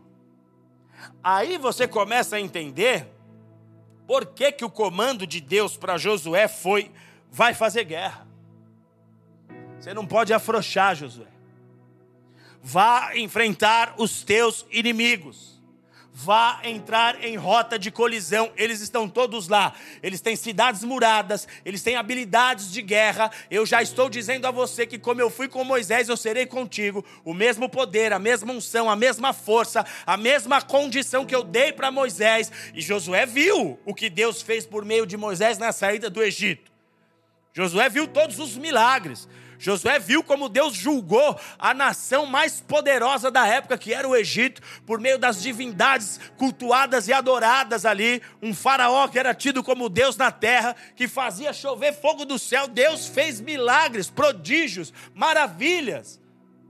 [1.24, 3.08] Aí você começa a entender
[4.06, 6.92] por que, que o comando de Deus para Josué foi:
[7.32, 8.25] vai fazer guerra.
[9.86, 11.28] Você não pode afrouxar, Josué.
[12.60, 15.62] Vá enfrentar os teus inimigos.
[16.12, 18.52] vá entrar em rota de colisão.
[18.58, 19.76] Eles estão todos lá.
[20.02, 23.30] Eles têm cidades muradas, eles têm habilidades de guerra.
[23.52, 27.06] Eu já estou dizendo a você que, como eu fui com Moisés, eu serei contigo.
[27.24, 31.72] O mesmo poder, a mesma unção, a mesma força, a mesma condição que eu dei
[31.72, 32.52] para Moisés.
[32.74, 36.72] E Josué viu o que Deus fez por meio de Moisés na saída do Egito.
[37.54, 39.28] Josué viu todos os milagres.
[39.58, 44.62] Josué viu como Deus julgou a nação mais poderosa da época, que era o Egito,
[44.86, 48.22] por meio das divindades cultuadas e adoradas ali.
[48.42, 52.68] Um faraó que era tido como Deus na terra, que fazia chover fogo do céu.
[52.68, 56.20] Deus fez milagres, prodígios, maravilhas.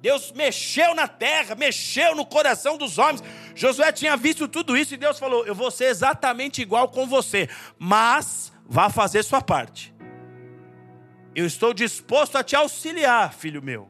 [0.06, 3.24] Deus mexeu na terra, mexeu no coração dos homens.
[3.56, 7.50] Josué tinha visto tudo isso e Deus falou: Eu vou ser exatamente igual com você,
[7.80, 9.95] mas vá fazer sua parte.
[11.36, 13.90] Eu estou disposto a te auxiliar, filho meu.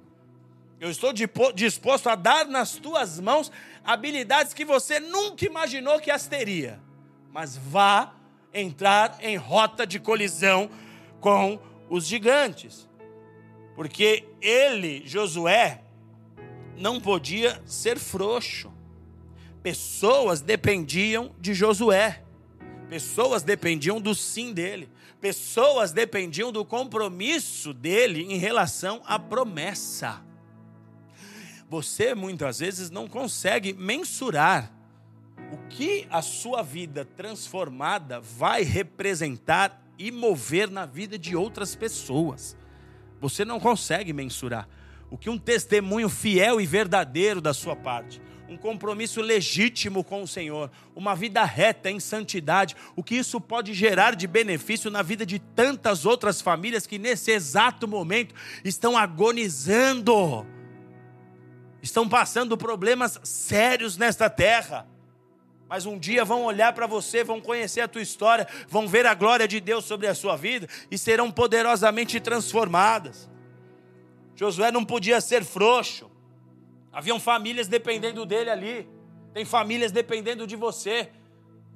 [0.80, 1.14] Eu estou
[1.54, 3.52] disposto a dar nas tuas mãos
[3.84, 6.80] habilidades que você nunca imaginou que as teria.
[7.32, 8.14] Mas vá
[8.52, 10.70] entrar em rota de colisão
[11.20, 12.90] com os gigantes.
[13.76, 15.82] Porque ele, Josué,
[16.76, 18.74] não podia ser frouxo.
[19.62, 22.24] Pessoas dependiam de Josué.
[22.90, 24.90] Pessoas dependiam do sim dele.
[25.26, 30.24] Pessoas dependiam do compromisso dele em relação à promessa.
[31.68, 34.72] Você muitas vezes não consegue mensurar
[35.52, 42.56] o que a sua vida transformada vai representar e mover na vida de outras pessoas.
[43.20, 44.70] Você não consegue mensurar
[45.10, 50.28] o que um testemunho fiel e verdadeiro da sua parte um compromisso legítimo com o
[50.28, 55.26] Senhor, uma vida reta em santidade, o que isso pode gerar de benefício na vida
[55.26, 60.46] de tantas outras famílias que nesse exato momento estão agonizando,
[61.82, 64.88] estão passando problemas sérios nesta terra.
[65.68, 69.16] Mas um dia vão olhar para você, vão conhecer a tua história, vão ver a
[69.16, 73.28] glória de Deus sobre a sua vida e serão poderosamente transformadas.
[74.36, 76.15] Josué não podia ser frouxo.
[76.96, 78.90] Haviam famílias dependendo dele ali.
[79.34, 81.10] Tem famílias dependendo de você.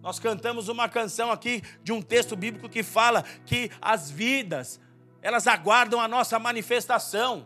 [0.01, 4.79] Nós cantamos uma canção aqui de um texto bíblico que fala que as vidas,
[5.21, 7.45] elas aguardam a nossa manifestação.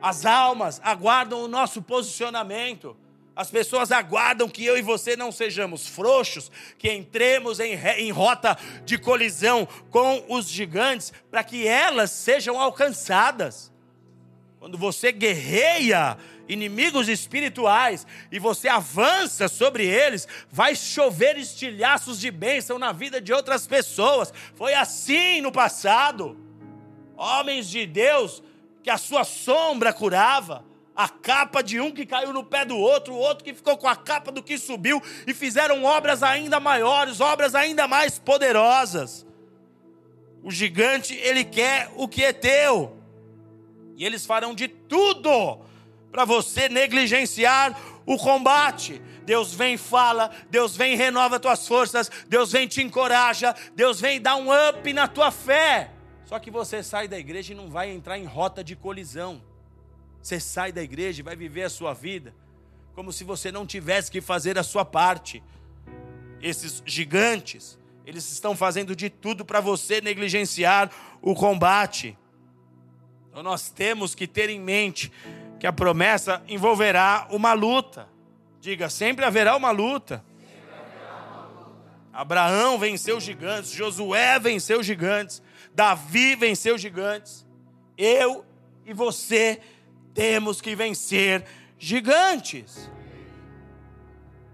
[0.00, 2.96] As almas aguardam o nosso posicionamento.
[3.36, 8.58] As pessoas aguardam que eu e você não sejamos frouxos, que entremos em, em rota
[8.84, 13.70] de colisão com os gigantes, para que elas sejam alcançadas.
[14.58, 16.18] Quando você guerreia
[16.52, 23.32] inimigos espirituais e você avança sobre eles, vai chover estilhaços de bênção na vida de
[23.32, 24.32] outras pessoas.
[24.54, 26.36] Foi assim no passado.
[27.16, 28.42] Homens de Deus
[28.82, 33.14] que a sua sombra curava, a capa de um que caiu no pé do outro,
[33.14, 37.20] o outro que ficou com a capa do que subiu e fizeram obras ainda maiores,
[37.20, 39.26] obras ainda mais poderosas.
[40.42, 42.96] O gigante, ele quer o que é teu.
[43.96, 45.60] E eles farão de tudo
[46.12, 49.00] para você negligenciar o combate.
[49.24, 54.36] Deus vem fala, Deus vem renova tuas forças, Deus vem te encoraja, Deus vem dá
[54.36, 55.90] um up na tua fé.
[56.26, 59.42] Só que você sai da igreja e não vai entrar em rota de colisão.
[60.22, 62.34] Você sai da igreja e vai viver a sua vida
[62.94, 65.42] como se você não tivesse que fazer a sua parte.
[66.40, 70.90] Esses gigantes, eles estão fazendo de tudo para você negligenciar
[71.22, 72.18] o combate.
[73.30, 75.10] Então nós temos que ter em mente
[75.62, 78.08] que a promessa envolverá uma luta.
[78.60, 80.24] Diga, sempre haverá uma luta.
[82.12, 85.40] Abraão venceu gigantes, Josué venceu gigantes,
[85.72, 87.46] Davi venceu gigantes.
[87.96, 88.44] Eu
[88.84, 89.60] e você
[90.12, 91.44] temos que vencer
[91.78, 92.90] gigantes.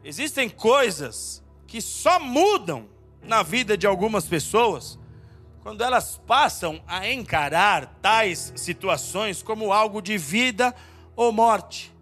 [0.05, 2.87] Existem coisas que só mudam
[3.23, 4.99] na vida de algumas pessoas
[5.63, 10.75] quando elas passam a encarar tais situações como algo de vida
[11.19, 11.93] ou morte.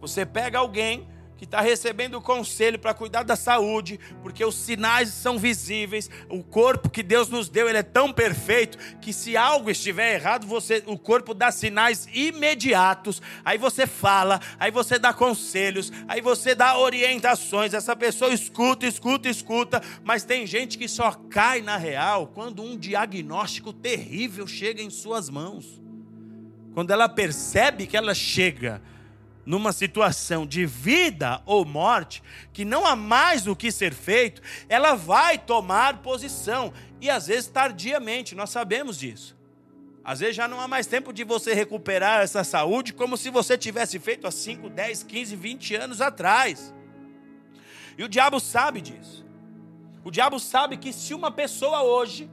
[0.00, 5.38] Você pega alguém que está recebendo conselho para cuidar da saúde, porque os sinais são
[5.38, 6.08] visíveis.
[6.28, 10.46] O corpo que Deus nos deu, ele é tão perfeito que se algo estiver errado,
[10.46, 13.20] você, o corpo dá sinais imediatos.
[13.44, 17.74] Aí você fala, aí você dá conselhos, aí você dá orientações.
[17.74, 22.76] Essa pessoa escuta, escuta, escuta, mas tem gente que só cai na real quando um
[22.76, 25.80] diagnóstico terrível chega em suas mãos.
[26.74, 28.80] Quando ela percebe que ela chega
[29.44, 34.94] numa situação de vida ou morte, que não há mais o que ser feito, ela
[34.94, 36.72] vai tomar posição.
[37.00, 39.36] E às vezes tardiamente, nós sabemos disso.
[40.04, 43.58] Às vezes já não há mais tempo de você recuperar essa saúde como se você
[43.58, 46.74] tivesse feito há 5, 10, 15, 20 anos atrás.
[47.98, 49.26] E o diabo sabe disso.
[50.02, 52.30] O diabo sabe que se uma pessoa hoje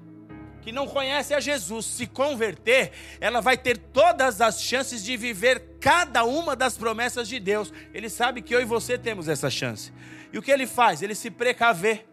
[0.68, 2.92] que não conhece a Jesus se converter,
[3.22, 7.72] ela vai ter todas as chances de viver cada uma das promessas de Deus.
[7.94, 9.94] Ele sabe que eu e você temos essa chance.
[10.34, 11.02] E o que ele faz?
[11.02, 12.06] Ele se precaver.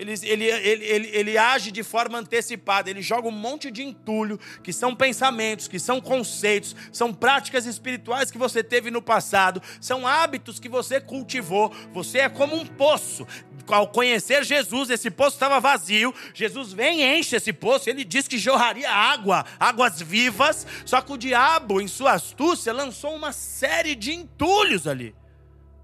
[0.00, 4.40] Ele, ele, ele, ele, ele age de forma antecipada, ele joga um monte de entulho,
[4.62, 10.06] que são pensamentos, que são conceitos, são práticas espirituais que você teve no passado, são
[10.06, 11.70] hábitos que você cultivou.
[11.92, 13.26] Você é como um poço.
[13.68, 16.14] Ao conhecer Jesus, esse poço estava vazio.
[16.32, 17.90] Jesus vem e enche esse poço.
[17.90, 20.66] Ele diz que jorraria água, águas vivas.
[20.86, 25.14] Só que o diabo, em sua astúcia, lançou uma série de entulhos ali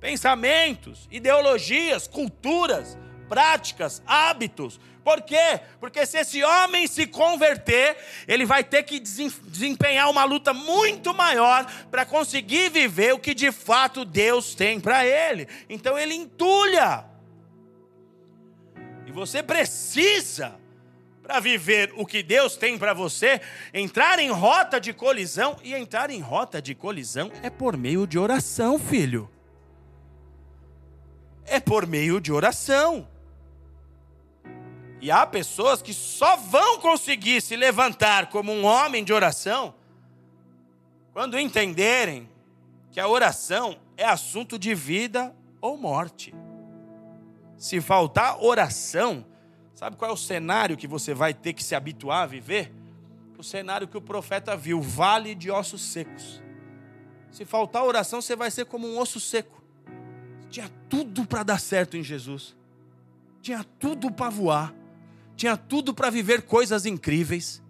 [0.01, 2.97] pensamentos, ideologias, culturas
[3.29, 4.81] práticas, hábitos.
[5.07, 5.61] Por quê?
[5.79, 7.97] Porque se esse homem se converter,
[8.27, 13.53] ele vai ter que desempenhar uma luta muito maior para conseguir viver o que de
[13.53, 15.47] fato Deus tem para ele.
[15.69, 17.05] Então ele entulha.
[19.07, 20.57] E você precisa,
[21.23, 23.41] para viver o que Deus tem para você,
[23.73, 25.57] entrar em rota de colisão.
[25.63, 29.31] E entrar em rota de colisão é por meio de oração, filho.
[31.45, 33.07] É por meio de oração.
[35.01, 39.75] E há pessoas que só vão conseguir se levantar como um homem de oração
[41.13, 42.29] quando entenderem
[42.91, 46.35] que a oração é assunto de vida ou morte.
[47.57, 49.25] Se faltar oração,
[49.75, 52.73] sabe qual é o cenário que você vai ter que se habituar a viver?
[53.39, 56.43] O cenário que o profeta viu, vale de ossos secos.
[57.31, 59.63] Se faltar oração, você vai ser como um osso seco.
[60.49, 62.57] Tinha tudo para dar certo em Jesus.
[63.43, 64.75] Tinha tudo para voar
[65.37, 67.63] tinha tudo para viver coisas incríveis,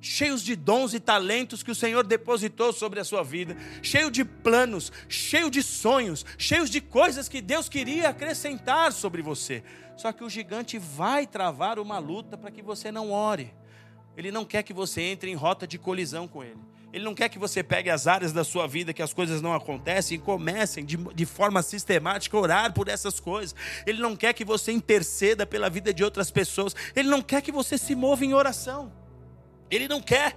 [0.00, 4.24] cheios de dons e talentos que o Senhor depositou sobre a sua vida, cheio de
[4.24, 9.62] planos, cheio de sonhos, cheios de coisas que Deus queria acrescentar sobre você.
[9.96, 13.52] Só que o gigante vai travar uma luta para que você não ore.
[14.16, 16.69] Ele não quer que você entre em rota de colisão com ele.
[16.92, 19.54] Ele não quer que você pegue as áreas da sua vida que as coisas não
[19.54, 23.54] acontecem e comecem de, de forma sistemática a orar por essas coisas.
[23.86, 26.74] Ele não quer que você interceda pela vida de outras pessoas.
[26.96, 28.92] Ele não quer que você se mova em oração.
[29.70, 30.36] Ele não quer.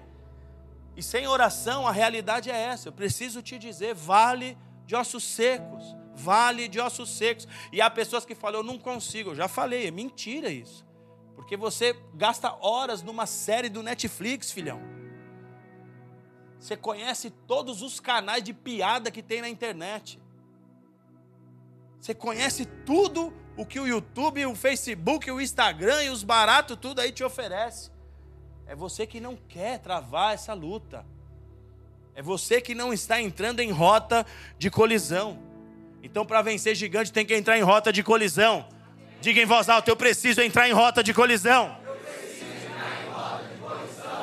[0.96, 2.90] E sem oração, a realidade é essa.
[2.90, 5.84] Eu preciso te dizer: vale de ossos secos.
[6.16, 7.48] Vale de ossos secos.
[7.72, 9.32] E há pessoas que falam: eu não consigo.
[9.32, 10.86] Eu já falei, é mentira isso.
[11.36, 15.03] Porque você gasta horas numa série do Netflix, filhão.
[16.64, 20.18] Você conhece todos os canais de piada que tem na internet.
[22.00, 27.02] Você conhece tudo o que o YouTube, o Facebook, o Instagram e os baratos tudo
[27.02, 27.92] aí te oferece.
[28.66, 31.06] É você que não quer travar essa luta.
[32.16, 34.26] É você que não está entrando em rota
[34.58, 35.38] de colisão.
[36.02, 38.66] Então, para vencer gigante, tem que entrar em rota de colisão.
[39.20, 41.78] Diga em voz alta: eu preciso entrar em rota de colisão.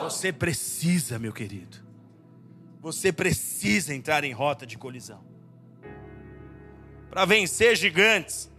[0.05, 1.90] Você precisa, meu querido.
[2.81, 5.23] Você precisa entrar em rota de colisão.
[7.11, 8.51] Para vencer gigantes,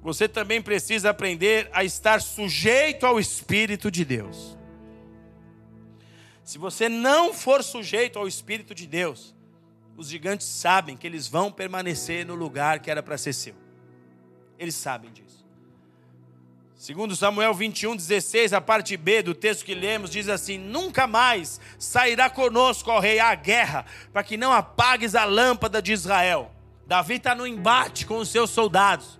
[0.00, 4.56] você também precisa aprender a estar sujeito ao Espírito de Deus.
[6.44, 9.34] Se você não for sujeito ao Espírito de Deus,
[9.96, 13.54] os gigantes sabem que eles vão permanecer no lugar que era para ser seu.
[14.58, 15.37] Eles sabem disso.
[16.78, 21.60] Segundo Samuel 21, 16, a parte B do texto que lemos, diz assim: Nunca mais
[21.76, 26.52] sairá conosco, ó rei, a guerra, para que não apagues a lâmpada de Israel.
[26.86, 29.18] Davi está no embate com os seus soldados.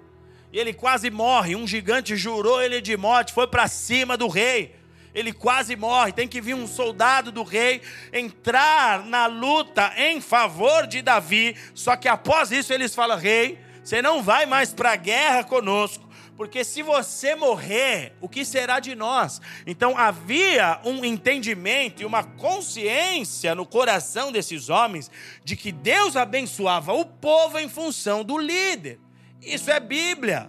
[0.52, 1.56] E ele quase morre.
[1.56, 4.76] Um gigante jurou ele de morte, foi para cima do rei.
[5.12, 6.12] Ele quase morre.
[6.12, 7.82] Tem que vir um soldado do rei
[8.12, 11.56] entrar na luta em favor de Davi.
[11.74, 16.07] Só que após isso eles falam: Rei, você não vai mais para a guerra conosco
[16.38, 19.40] porque se você morrer, o que será de nós?
[19.66, 25.10] Então havia um entendimento e uma consciência no coração desses homens
[25.42, 29.00] de que Deus abençoava o povo em função do líder.
[29.42, 30.48] Isso é Bíblia.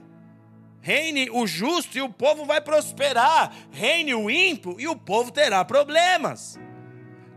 [0.79, 3.51] Reine o justo e o povo vai prosperar.
[3.71, 6.59] Reine o ímpio e o povo terá problemas.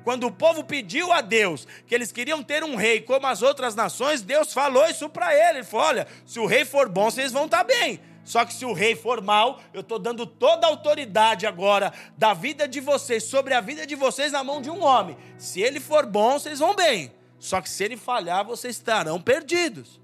[0.04, 3.74] Quando o povo pediu a Deus que eles queriam ter um rei como as outras
[3.74, 5.60] nações, Deus falou isso para ele.
[5.60, 8.11] Ele falou: olha, se o rei for bom, vocês vão estar tá bem.
[8.24, 12.32] Só que se o rei for mal, eu estou dando toda a autoridade agora da
[12.32, 15.16] vida de vocês, sobre a vida de vocês, na mão de um homem.
[15.36, 17.12] Se ele for bom, vocês vão bem.
[17.38, 20.00] Só que se ele falhar, vocês estarão perdidos.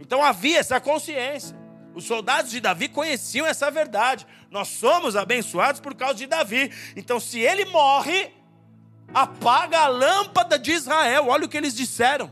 [0.00, 1.56] Então havia essa consciência.
[1.94, 4.26] Os soldados de Davi conheciam essa verdade.
[4.50, 6.72] Nós somos abençoados por causa de Davi.
[6.94, 8.30] Então, se ele morre,
[9.12, 11.26] apaga a lâmpada de Israel.
[11.28, 12.30] Olha o que eles disseram.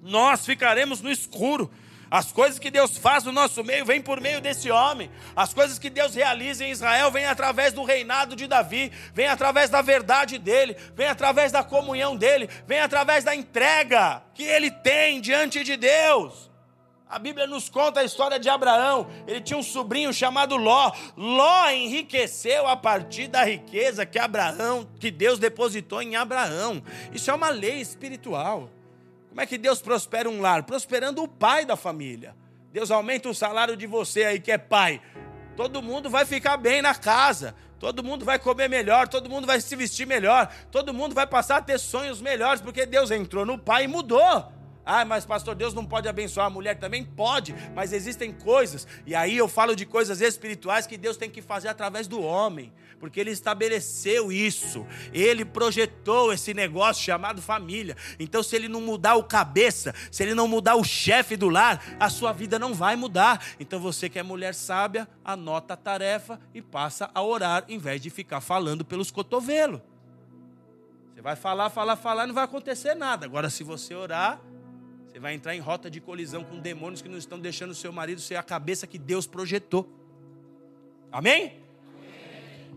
[0.00, 1.70] Nós ficaremos no escuro
[2.14, 5.10] As coisas que Deus faz no nosso meio vêm por meio desse homem.
[5.34, 9.68] As coisas que Deus realiza em Israel vêm através do reinado de Davi, vêm através
[9.68, 15.20] da verdade dele, vêm através da comunhão dele, vêm através da entrega que ele tem
[15.20, 16.48] diante de Deus.
[17.08, 19.10] A Bíblia nos conta a história de Abraão.
[19.26, 20.92] Ele tinha um sobrinho chamado Ló.
[21.16, 26.80] Ló enriqueceu a partir da riqueza que Abraão, que Deus depositou em Abraão.
[27.12, 28.70] Isso é uma lei espiritual.
[29.34, 30.62] Como é que Deus prospera um lar?
[30.62, 32.36] Prosperando o pai da família.
[32.72, 35.02] Deus aumenta o salário de você aí que é pai.
[35.56, 37.52] Todo mundo vai ficar bem na casa.
[37.80, 41.56] Todo mundo vai comer melhor, todo mundo vai se vestir melhor, todo mundo vai passar
[41.56, 44.52] a ter sonhos melhores, porque Deus entrou no pai e mudou.
[44.86, 47.04] Ah, mas pastor, Deus não pode abençoar a mulher também?
[47.04, 51.42] Pode, mas existem coisas, e aí eu falo de coisas espirituais que Deus tem que
[51.42, 52.72] fazer através do homem,
[53.04, 57.94] porque Ele estabeleceu isso, Ele projetou esse negócio chamado família.
[58.18, 61.84] Então, se Ele não mudar o cabeça, se Ele não mudar o chefe do lar,
[62.00, 63.44] a sua vida não vai mudar.
[63.60, 68.00] Então, você que é mulher sábia, anota a tarefa e passa a orar, em vez
[68.00, 69.82] de ficar falando pelos cotovelos.
[71.14, 73.26] Você vai falar, falar, falar, não vai acontecer nada.
[73.26, 74.40] Agora, se você orar,
[75.06, 77.92] você vai entrar em rota de colisão com demônios que não estão deixando o seu
[77.92, 79.86] marido ser a cabeça que Deus projetou.
[81.12, 81.63] Amém?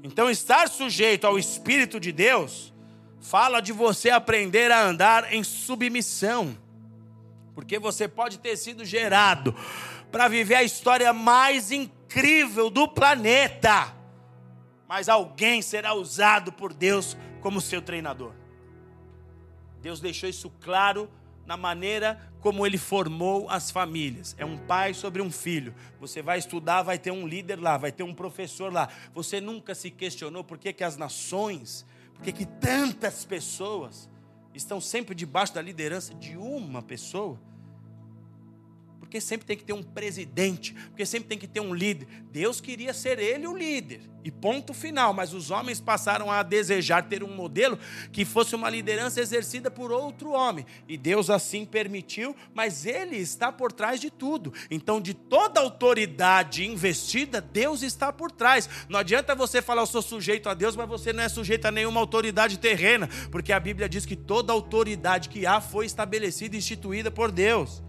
[0.03, 2.73] Então, estar sujeito ao Espírito de Deus
[3.19, 6.57] fala de você aprender a andar em submissão.
[7.53, 9.53] Porque você pode ter sido gerado
[10.11, 13.93] para viver a história mais incrível do planeta,
[14.87, 18.33] mas alguém será usado por Deus como seu treinador.
[19.81, 21.09] Deus deixou isso claro
[21.45, 24.33] na maneira como ele formou as famílias.
[24.39, 25.75] É um pai sobre um filho.
[25.99, 28.87] Você vai estudar, vai ter um líder lá, vai ter um professor lá.
[29.13, 34.09] Você nunca se questionou por que, que as nações, por que, que tantas pessoas
[34.53, 37.37] estão sempre debaixo da liderança de uma pessoa?
[39.07, 42.09] Porque sempre tem que ter um presidente, porque sempre tem que ter um líder.
[42.29, 45.13] Deus queria ser ele o líder, e ponto final.
[45.13, 47.79] Mas os homens passaram a desejar ter um modelo
[48.11, 50.65] que fosse uma liderança exercida por outro homem.
[50.89, 54.53] E Deus assim permitiu, mas ele está por trás de tudo.
[54.69, 58.69] Então, de toda autoridade investida, Deus está por trás.
[58.89, 61.71] Não adianta você falar, eu sou sujeito a Deus, mas você não é sujeito a
[61.71, 66.59] nenhuma autoridade terrena, porque a Bíblia diz que toda autoridade que há foi estabelecida e
[66.59, 67.86] instituída por Deus.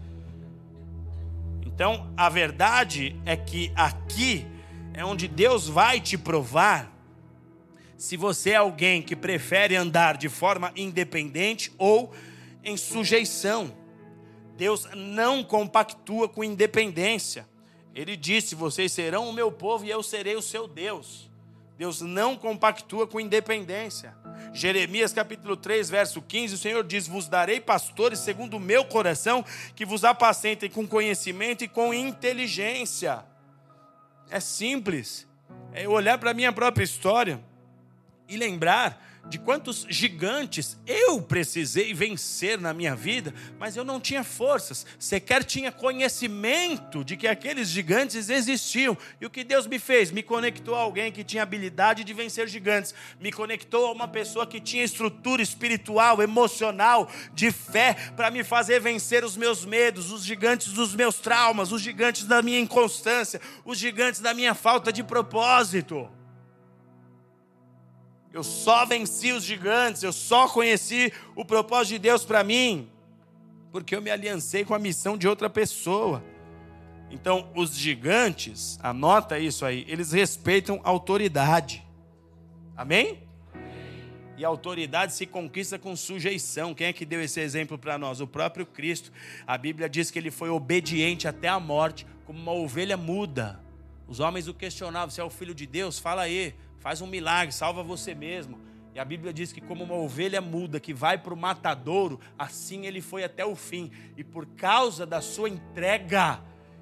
[1.79, 4.45] Então, a verdade é que aqui
[4.93, 6.93] é onde Deus vai te provar
[7.97, 12.13] se você é alguém que prefere andar de forma independente ou
[12.65, 13.73] em sujeição.
[14.57, 17.47] Deus não compactua com independência.
[17.95, 21.28] Ele disse: Vocês serão o meu povo e eu serei o seu Deus.
[21.79, 24.13] Deus não compactua com independência.
[24.51, 29.45] Jeremias capítulo 3, verso 15, o Senhor diz: Vos darei pastores segundo o meu coração,
[29.77, 33.23] que vos apacentem com conhecimento e com inteligência.
[34.29, 35.25] É simples.
[35.71, 37.41] É olhar para a minha própria história
[38.27, 44.23] e lembrar de quantos gigantes eu precisei vencer na minha vida, mas eu não tinha
[44.23, 48.97] forças, sequer tinha conhecimento de que aqueles gigantes existiam.
[49.21, 50.11] E o que Deus me fez?
[50.11, 54.47] Me conectou a alguém que tinha habilidade de vencer gigantes, me conectou a uma pessoa
[54.47, 60.23] que tinha estrutura espiritual, emocional, de fé, para me fazer vencer os meus medos, os
[60.23, 65.03] gigantes dos meus traumas, os gigantes da minha inconstância, os gigantes da minha falta de
[65.03, 66.18] propósito.
[68.31, 72.87] Eu só venci os gigantes, eu só conheci o propósito de Deus para mim,
[73.71, 76.23] porque eu me aliancei com a missão de outra pessoa.
[77.09, 81.83] Então, os gigantes, anota isso aí, eles respeitam autoridade.
[82.77, 83.23] Amém?
[84.37, 86.73] E a autoridade se conquista com sujeição.
[86.73, 88.21] Quem é que deu esse exemplo para nós?
[88.21, 89.11] O próprio Cristo.
[89.45, 93.59] A Bíblia diz que ele foi obediente até a morte, como uma ovelha muda.
[94.07, 97.53] Os homens o questionavam: se é o filho de Deus, fala aí faz um milagre,
[97.53, 98.59] salva você mesmo.
[98.93, 102.85] E a Bíblia diz que, como uma ovelha muda que vai para o matadouro, assim
[102.85, 103.91] ele foi até o fim.
[104.17, 106.41] E por causa da sua entrega,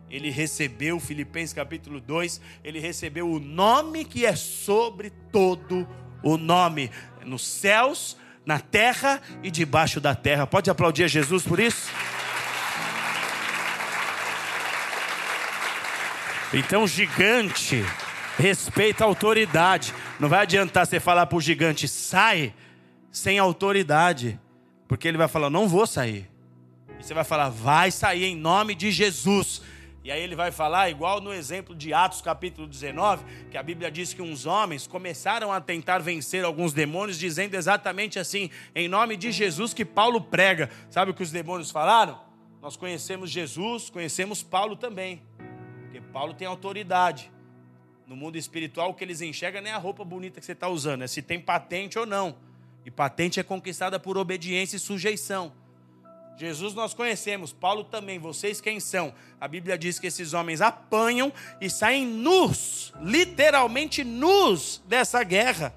[0.09, 5.87] ele recebeu, Filipenses capítulo 2, ele recebeu o nome que é sobre todo
[6.23, 6.89] o nome,
[7.25, 10.47] nos céus, na terra e debaixo da terra.
[10.47, 11.91] Pode aplaudir a Jesus por isso?
[16.53, 17.83] Então, gigante
[18.37, 19.93] Respeita a autoridade.
[20.19, 22.53] Não vai adiantar você falar para o gigante, sai,
[23.11, 24.39] sem autoridade.
[24.87, 26.29] Porque ele vai falar, não vou sair.
[26.99, 29.61] E você vai falar, vai sair em nome de Jesus.
[30.03, 33.91] E aí ele vai falar, igual no exemplo de Atos capítulo 19, que a Bíblia
[33.91, 39.17] diz que uns homens começaram a tentar vencer alguns demônios, dizendo exatamente assim, em nome
[39.17, 40.69] de Jesus que Paulo prega.
[40.89, 42.21] Sabe o que os demônios falaram?
[42.61, 45.21] Nós conhecemos Jesus, conhecemos Paulo também.
[45.81, 47.29] Porque Paulo tem autoridade.
[48.07, 50.69] No mundo espiritual, o que eles enxergam nem é a roupa bonita que você está
[50.69, 52.37] usando, é se tem patente ou não.
[52.85, 55.51] E patente é conquistada por obediência e sujeição.
[56.37, 59.13] Jesus nós conhecemos, Paulo também, vocês quem são?
[59.41, 65.75] A Bíblia diz que esses homens apanham e saem nus, literalmente nus dessa guerra.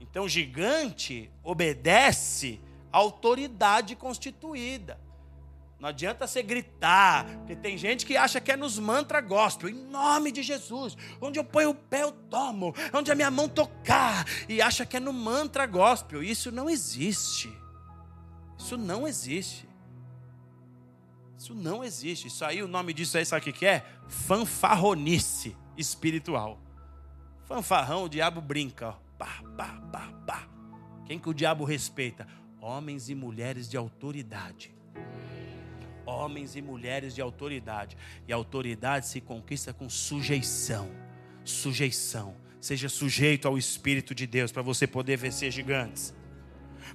[0.00, 2.58] Então, gigante obedece
[2.90, 4.98] à autoridade constituída.
[5.84, 9.74] Não adianta você gritar, porque tem gente que acha que é nos mantra gospel, em
[9.74, 10.96] nome de Jesus.
[11.20, 12.74] Onde eu ponho o pé, eu tomo.
[12.90, 16.22] Onde a minha mão tocar, e acha que é no mantra gospel.
[16.22, 17.52] Isso não existe.
[18.58, 19.68] Isso não existe.
[21.36, 22.28] Isso não existe.
[22.28, 23.84] Isso aí, o nome disso aí, sabe o que é?
[24.08, 26.58] Fanfarronice espiritual.
[27.44, 28.88] Fanfarrão, o diabo brinca.
[28.88, 28.92] Ó.
[29.18, 30.48] Pá, pá, pá, pá.
[31.04, 32.26] Quem que o diabo respeita?
[32.58, 34.74] Homens e mulheres de autoridade
[36.06, 37.96] homens e mulheres de autoridade.
[38.26, 40.90] E autoridade se conquista com sujeição.
[41.44, 42.34] Sujeição.
[42.60, 46.14] Seja sujeito ao Espírito de Deus para você poder vencer gigantes.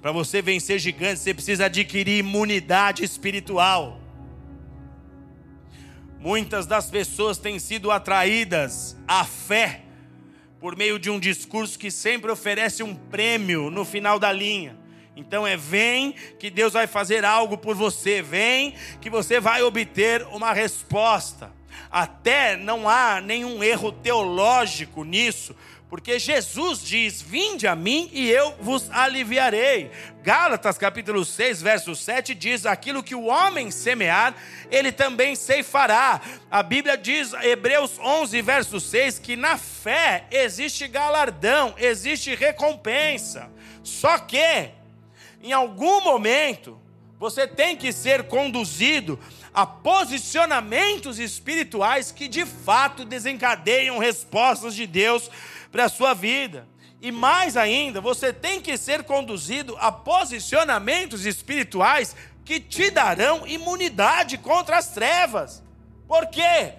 [0.01, 3.99] Para você vencer gigantes, você precisa adquirir imunidade espiritual.
[6.20, 9.84] Muitas das pessoas têm sido atraídas à fé
[10.60, 14.78] por meio de um discurso que sempre oferece um prêmio no final da linha.
[15.20, 20.26] Então é vem que Deus vai fazer algo por você, vem que você vai obter
[20.28, 21.51] uma resposta.
[21.91, 25.53] Até não há nenhum erro teológico nisso,
[25.89, 29.91] porque Jesus diz: Vinde a mim e eu vos aliviarei.
[30.24, 34.34] Gálatas capítulo 6, verso 7 diz: Aquilo que o homem semear,
[34.72, 36.22] ele também ceifará.
[36.49, 43.51] A Bíblia diz, Hebreus 11, verso 6, que na fé existe galardão, existe recompensa.
[43.84, 44.78] Só que
[45.41, 46.79] em algum momento,
[47.17, 49.19] você tem que ser conduzido
[49.53, 55.29] a posicionamentos espirituais que de fato desencadeiam respostas de Deus
[55.71, 56.67] para a sua vida.
[57.01, 64.37] E mais ainda, você tem que ser conduzido a posicionamentos espirituais que te darão imunidade
[64.37, 65.63] contra as trevas.
[66.07, 66.73] Por quê?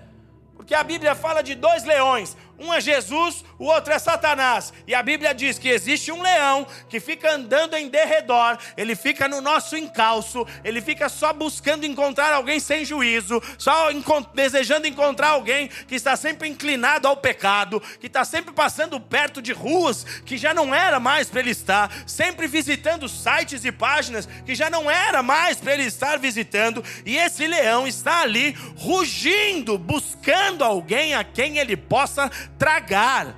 [0.56, 4.72] Porque a Bíblia fala de dois leões, um é Jesus, o outro é Satanás.
[4.86, 9.26] E a Bíblia diz que existe um leão que fica andando em derredor, ele fica
[9.26, 13.88] no nosso encalço, ele fica só buscando encontrar alguém sem juízo, só
[14.34, 19.52] desejando encontrar alguém que está sempre inclinado ao pecado, que está sempre passando perto de
[19.52, 24.54] ruas que já não era mais para ele estar, sempre visitando sites e páginas que
[24.54, 26.84] já não era mais para ele estar visitando.
[27.06, 33.36] E esse leão está ali rugindo, buscando alguém a quem ele possa tragar.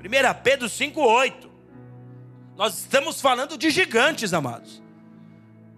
[0.00, 1.50] 1 Pedro 5,8.
[2.56, 4.82] Nós estamos falando de gigantes, amados.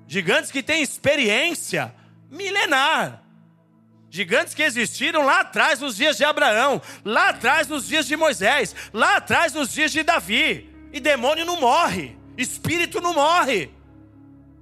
[0.06, 1.94] Gigantes que têm experiência
[2.30, 3.22] milenar.
[4.10, 8.74] Gigantes que existiram lá atrás, nos dias de Abraão, lá atrás, nos dias de Moisés,
[8.92, 10.70] lá atrás, nos dias de Davi.
[10.92, 13.70] E demônio não morre, espírito não morre.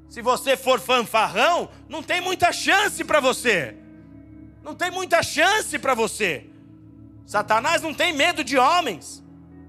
[0.09, 3.77] Se você for fanfarrão, não tem muita chance para você.
[4.63, 6.47] Não tem muita chance para você.
[7.27, 9.23] Satanás não tem medo de homens.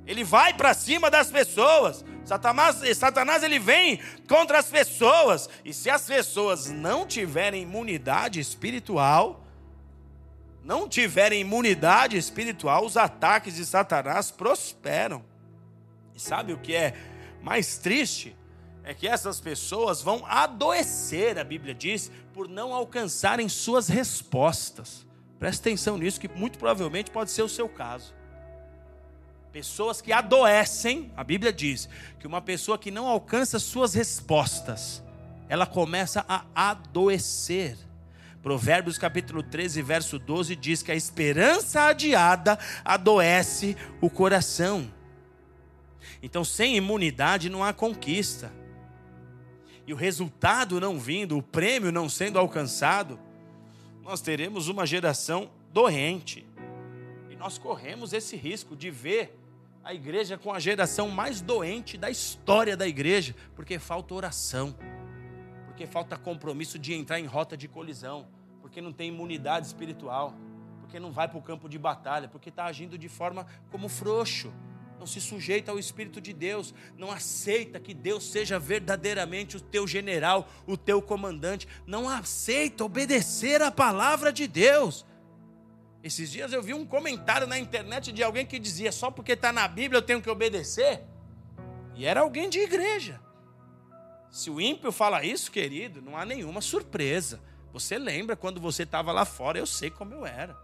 [0.06, 2.04] Ele vai para cima das pessoas.
[2.26, 5.50] Satanás, Satanás ele vem contra as pessoas.
[5.64, 9.46] E se as pessoas não tiverem imunidade espiritual,
[10.64, 15.24] não tiverem imunidade espiritual, os ataques de Satanás prosperam.
[16.16, 16.94] E sabe o que é
[17.42, 18.36] mais triste?
[18.84, 25.06] É que essas pessoas vão adoecer, a Bíblia diz, por não alcançarem suas respostas.
[25.44, 28.16] Presta atenção nisso, que muito provavelmente pode ser o seu caso.
[29.52, 35.04] Pessoas que adoecem, a Bíblia diz que uma pessoa que não alcança suas respostas,
[35.50, 37.78] ela começa a adoecer.
[38.42, 44.90] Provérbios capítulo 13, verso 12 diz que a esperança adiada adoece o coração.
[46.22, 48.50] Então, sem imunidade não há conquista.
[49.86, 53.20] E o resultado não vindo, o prêmio não sendo alcançado,
[54.04, 56.46] nós teremos uma geração doente.
[57.30, 59.40] E nós corremos esse risco de ver
[59.82, 64.76] a igreja com a geração mais doente da história da igreja, porque falta oração,
[65.66, 68.28] porque falta compromisso de entrar em rota de colisão,
[68.62, 70.34] porque não tem imunidade espiritual,
[70.82, 74.54] porque não vai para o campo de batalha, porque está agindo de forma como frouxo
[75.00, 79.88] não se sujeita ao Espírito de Deus, não aceita que Deus seja verdadeiramente o teu
[79.88, 85.06] general, o teu comandante, não aceita obedecer a palavra de Deus.
[86.04, 89.54] Esses dias eu vi um comentário na internet de alguém que dizia: só porque está
[89.54, 91.02] na Bíblia eu tenho que obedecer.
[91.96, 93.22] E era alguém de igreja.
[94.30, 97.40] Se o ímpio fala isso, querido, não há nenhuma surpresa.
[97.72, 99.60] Você lembra quando você estava lá fora?
[99.60, 100.58] Eu sei como eu era.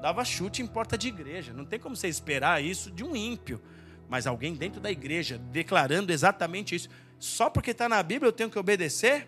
[0.00, 1.52] Dava chute em porta de igreja.
[1.52, 3.60] Não tem como você esperar isso de um ímpio.
[4.08, 6.88] Mas alguém dentro da igreja declarando exatamente isso.
[7.18, 9.26] Só porque está na Bíblia eu tenho que obedecer?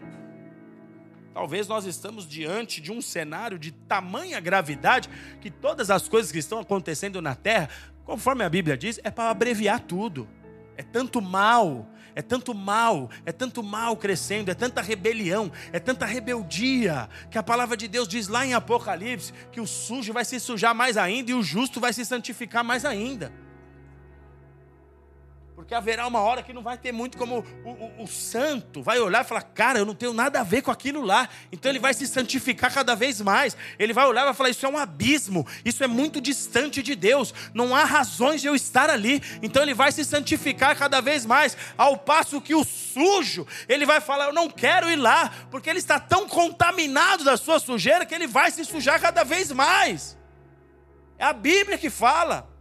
[1.35, 5.09] Talvez nós estamos diante de um cenário de tamanha gravidade
[5.41, 7.69] que todas as coisas que estão acontecendo na terra,
[8.05, 10.29] conforme a Bíblia diz, é para abreviar tudo.
[10.77, 16.07] É tanto mal, é tanto mal, é tanto mal crescendo, é tanta rebelião, é tanta
[16.07, 20.39] rebeldia, que a palavra de Deus diz lá em Apocalipse que o sujo vai se
[20.41, 23.33] sujar mais ainda e o justo vai se santificar mais ainda.
[25.63, 28.99] Porque haverá uma hora que não vai ter muito como o, o, o, santo vai
[28.99, 31.29] olhar e falar: Cara, eu não tenho nada a ver com aquilo lá.
[31.53, 33.57] Então ele vai se santificar cada vez mais.
[33.79, 35.47] Ele vai olhar e vai falar: Isso é um abismo.
[35.65, 37.33] Isso é muito distante de Deus.
[37.55, 39.23] Não há razões de eu estar ali.
[39.41, 41.57] Então ele vai se santificar cada vez mais.
[41.79, 45.33] Ao passo que o sujo, ele vai falar: Eu não quero ir lá.
[45.49, 49.53] Porque ele está tão contaminado da sua sujeira que ele vai se sujar cada vez
[49.53, 50.19] mais.
[51.17, 52.52] É a Bíblia que fala.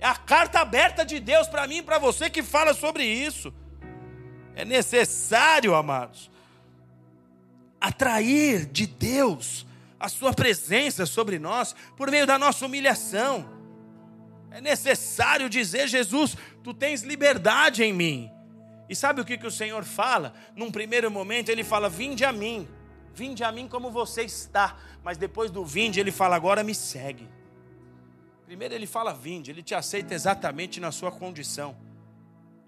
[0.00, 3.52] É a carta aberta de Deus para mim e para você que fala sobre isso.
[4.54, 6.30] É necessário, amados,
[7.80, 9.66] atrair de Deus
[9.98, 13.48] a Sua presença sobre nós por meio da nossa humilhação.
[14.50, 18.30] É necessário dizer, Jesus, tu tens liberdade em mim.
[18.88, 20.32] E sabe o que, que o Senhor fala?
[20.56, 22.66] Num primeiro momento, ele fala: Vinde a mim,
[23.12, 24.76] vinde a mim como você está.
[25.04, 27.28] Mas depois do vinde, ele fala: Agora me segue.
[28.48, 31.76] Primeiro ele fala vinde, ele te aceita exatamente na sua condição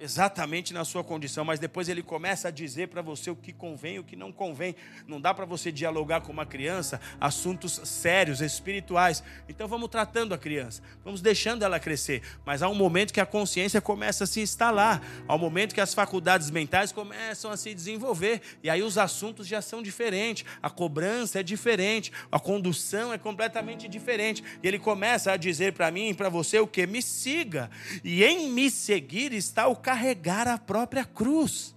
[0.00, 3.96] exatamente na sua condição, mas depois ele começa a dizer para você o que convém
[3.96, 4.74] e o que não convém.
[5.06, 9.22] Não dá para você dialogar com uma criança assuntos sérios, espirituais.
[9.46, 13.26] Então vamos tratando a criança, vamos deixando ela crescer, mas há um momento que a
[13.26, 17.74] consciência começa a se instalar, há um momento que as faculdades mentais começam a se
[17.74, 23.18] desenvolver, e aí os assuntos já são diferentes, a cobrança é diferente, a condução é
[23.18, 24.42] completamente diferente.
[24.62, 26.86] E ele começa a dizer para mim e para você o que?
[26.86, 27.70] Me siga,
[28.02, 31.74] e em me seguir está o carregar a própria cruz.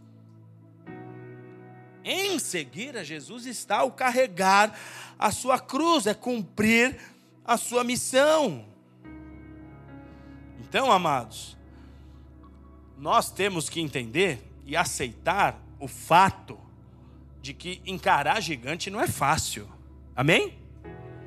[2.03, 4.77] Em seguir a Jesus está o carregar
[5.17, 6.95] a sua cruz, é cumprir
[7.43, 8.65] a sua missão.
[10.59, 11.57] Então, amados,
[12.99, 16.59] nós temos que entender e aceitar o fato
[17.41, 19.67] de que encarar gigante não é fácil.
[20.15, 20.55] Amém?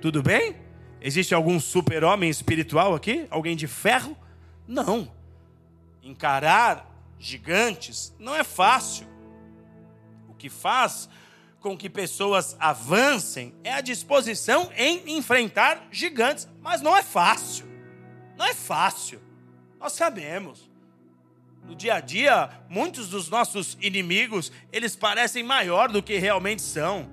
[0.01, 0.55] Tudo bem?
[1.01, 3.27] Existe algum super-homem espiritual aqui?
[3.29, 4.17] Alguém de ferro?
[4.69, 5.16] Não.
[6.07, 6.89] Encarar
[7.19, 9.09] gigantes não é fácil.
[10.29, 11.09] O que faz
[11.59, 17.67] com que pessoas avancem é a disposição em enfrentar gigantes, mas não é fácil.
[18.37, 19.21] Não é fácil.
[19.81, 20.71] Nós sabemos.
[21.65, 27.11] No dia a dia, muitos dos nossos inimigos, eles parecem maior do que realmente são.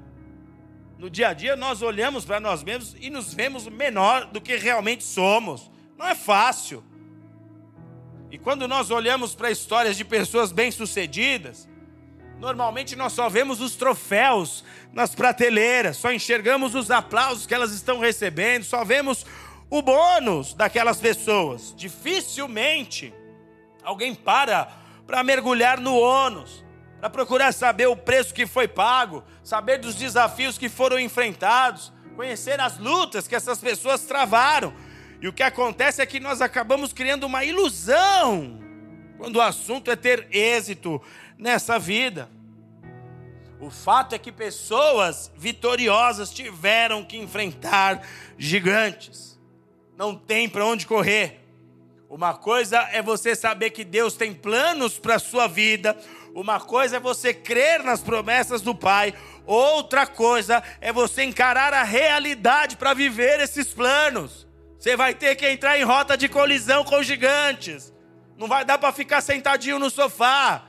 [0.99, 4.55] No dia a dia, nós olhamos para nós mesmos e nos vemos menor do que
[4.55, 5.71] realmente somos.
[5.97, 6.83] Não é fácil.
[8.33, 11.69] E quando nós olhamos para histórias de pessoas bem-sucedidas,
[12.39, 17.99] normalmente nós só vemos os troféus nas prateleiras, só enxergamos os aplausos que elas estão
[17.99, 19.23] recebendo, só vemos
[19.69, 21.75] o bônus daquelas pessoas.
[21.77, 23.13] Dificilmente
[23.83, 26.65] alguém para para mergulhar no ônus,
[26.99, 32.59] para procurar saber o preço que foi pago, saber dos desafios que foram enfrentados, conhecer
[32.59, 34.73] as lutas que essas pessoas travaram
[35.23, 38.59] e o que acontece é que nós acabamos criando uma ilusão
[39.17, 41.01] quando o assunto é ter êxito
[41.37, 42.29] nessa vida.
[43.57, 48.05] O fato é que pessoas vitoriosas tiveram que enfrentar
[48.37, 49.39] gigantes.
[49.95, 51.39] Não tem para onde correr.
[52.09, 55.97] Uma coisa é você saber que Deus tem planos para a sua vida,
[56.35, 59.13] uma coisa é você crer nas promessas do Pai,
[59.45, 64.42] outra coisa é você encarar a realidade para viver esses planos.
[64.83, 67.93] Você vai ter que entrar em rota de colisão com gigantes.
[68.37, 70.65] Não vai dar para ficar sentadinho no sofá.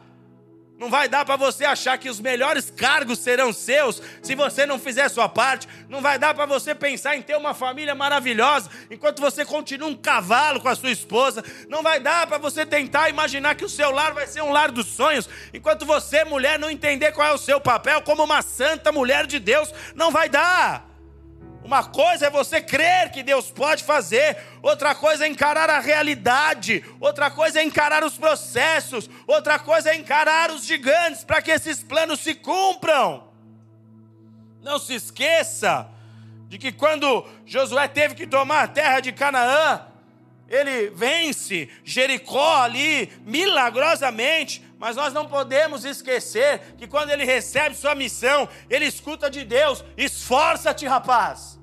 [0.78, 4.78] Não vai dar para você achar que os melhores cargos serão seus se você não
[4.78, 5.66] fizer sua parte.
[5.88, 9.96] Não vai dar para você pensar em ter uma família maravilhosa enquanto você continua um
[9.96, 11.42] cavalo com a sua esposa.
[11.68, 14.70] Não vai dar para você tentar imaginar que o seu lar vai ser um lar
[14.70, 18.92] dos sonhos enquanto você, mulher, não entender qual é o seu papel como uma santa
[18.92, 19.74] mulher de Deus.
[19.92, 20.93] Não vai dar.
[21.64, 26.84] Uma coisa é você crer que Deus pode fazer, outra coisa é encarar a realidade,
[27.00, 31.82] outra coisa é encarar os processos, outra coisa é encarar os gigantes para que esses
[31.82, 33.24] planos se cumpram.
[34.62, 35.88] Não se esqueça
[36.48, 39.86] de que quando Josué teve que tomar a terra de Canaã,
[40.46, 47.95] ele vence Jericó ali milagrosamente, Mas nós não podemos esquecer que quando ele recebe sua
[47.95, 51.59] missão, ele escuta de Deus: esforça-te, rapaz.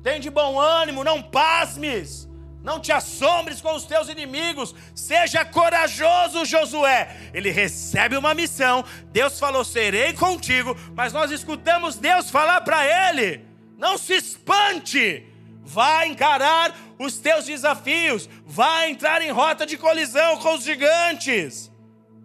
[0.00, 2.28] Tem de bom ânimo, não pasmes.
[2.62, 4.76] Não te assombres com os teus inimigos.
[4.94, 7.16] Seja corajoso, Josué.
[7.34, 8.84] Ele recebe uma missão.
[9.06, 10.76] Deus falou: serei contigo.
[10.94, 13.44] Mas nós escutamos Deus falar para ele:
[13.76, 15.26] não se espante.
[15.64, 18.28] Vai encarar os teus desafios.
[18.46, 21.70] Vai entrar em rota de colisão com os gigantes.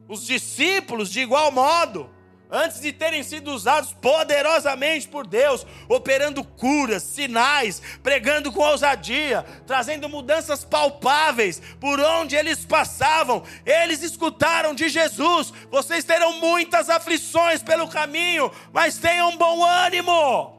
[0.07, 2.09] Os discípulos, de igual modo
[2.49, 10.07] antes de terem sido usados poderosamente por Deus, operando curas, sinais, pregando com ousadia, trazendo
[10.07, 17.87] mudanças palpáveis por onde eles passavam, eles escutaram de Jesus: vocês terão muitas aflições pelo
[17.87, 20.54] caminho, mas tenham bom ânimo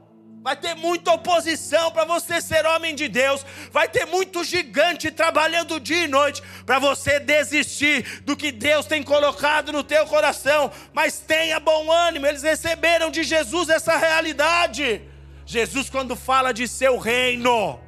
[0.46, 5.80] vai ter muita oposição para você ser homem de Deus, vai ter muito gigante trabalhando
[5.80, 11.18] dia e noite para você desistir do que Deus tem colocado no teu coração, mas
[11.18, 15.02] tenha bom ânimo, eles receberam de Jesus essa realidade.
[15.44, 17.80] Jesus, quando fala de seu reino,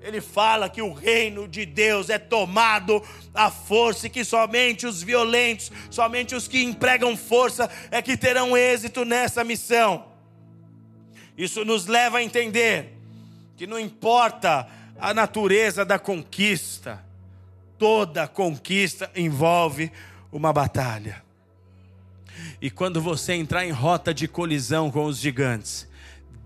[0.00, 3.02] ele fala que o reino de Deus é tomado
[3.34, 8.56] à força e que somente os violentos, somente os que empregam força é que terão
[8.56, 10.13] êxito nessa missão.
[11.36, 12.96] Isso nos leva a entender
[13.56, 14.68] que não importa
[14.98, 17.04] a natureza da conquista,
[17.78, 19.90] toda conquista envolve
[20.30, 21.22] uma batalha.
[22.60, 25.88] E quando você entrar em rota de colisão com os gigantes,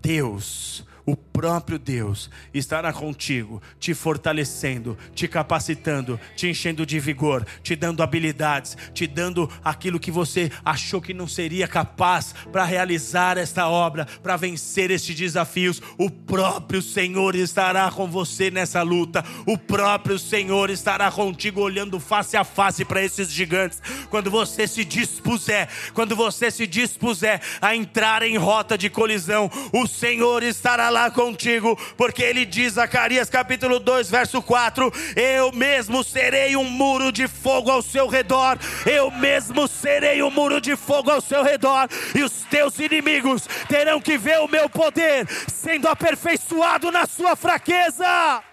[0.01, 7.75] Deus o próprio Deus estará contigo, te fortalecendo, te capacitando, te enchendo de vigor, te
[7.75, 13.67] dando habilidades, te dando aquilo que você achou que não seria capaz para realizar esta
[13.67, 15.81] obra, para vencer estes desafios.
[15.97, 22.37] O próprio Senhor estará com você nessa luta, o próprio Senhor estará contigo, olhando face
[22.37, 23.81] a face para esses gigantes.
[24.11, 29.87] Quando você se dispuser, quando você se dispuser a entrar em rota de colisão, o
[29.87, 36.03] Senhor estará lá falar contigo, porque ele diz, Zacarias capítulo 2, verso 4: Eu mesmo
[36.03, 41.09] serei um muro de fogo ao seu redor, eu mesmo serei um muro de fogo
[41.09, 46.91] ao seu redor, e os teus inimigos terão que ver o meu poder sendo aperfeiçoado
[46.91, 48.48] na sua fraqueza.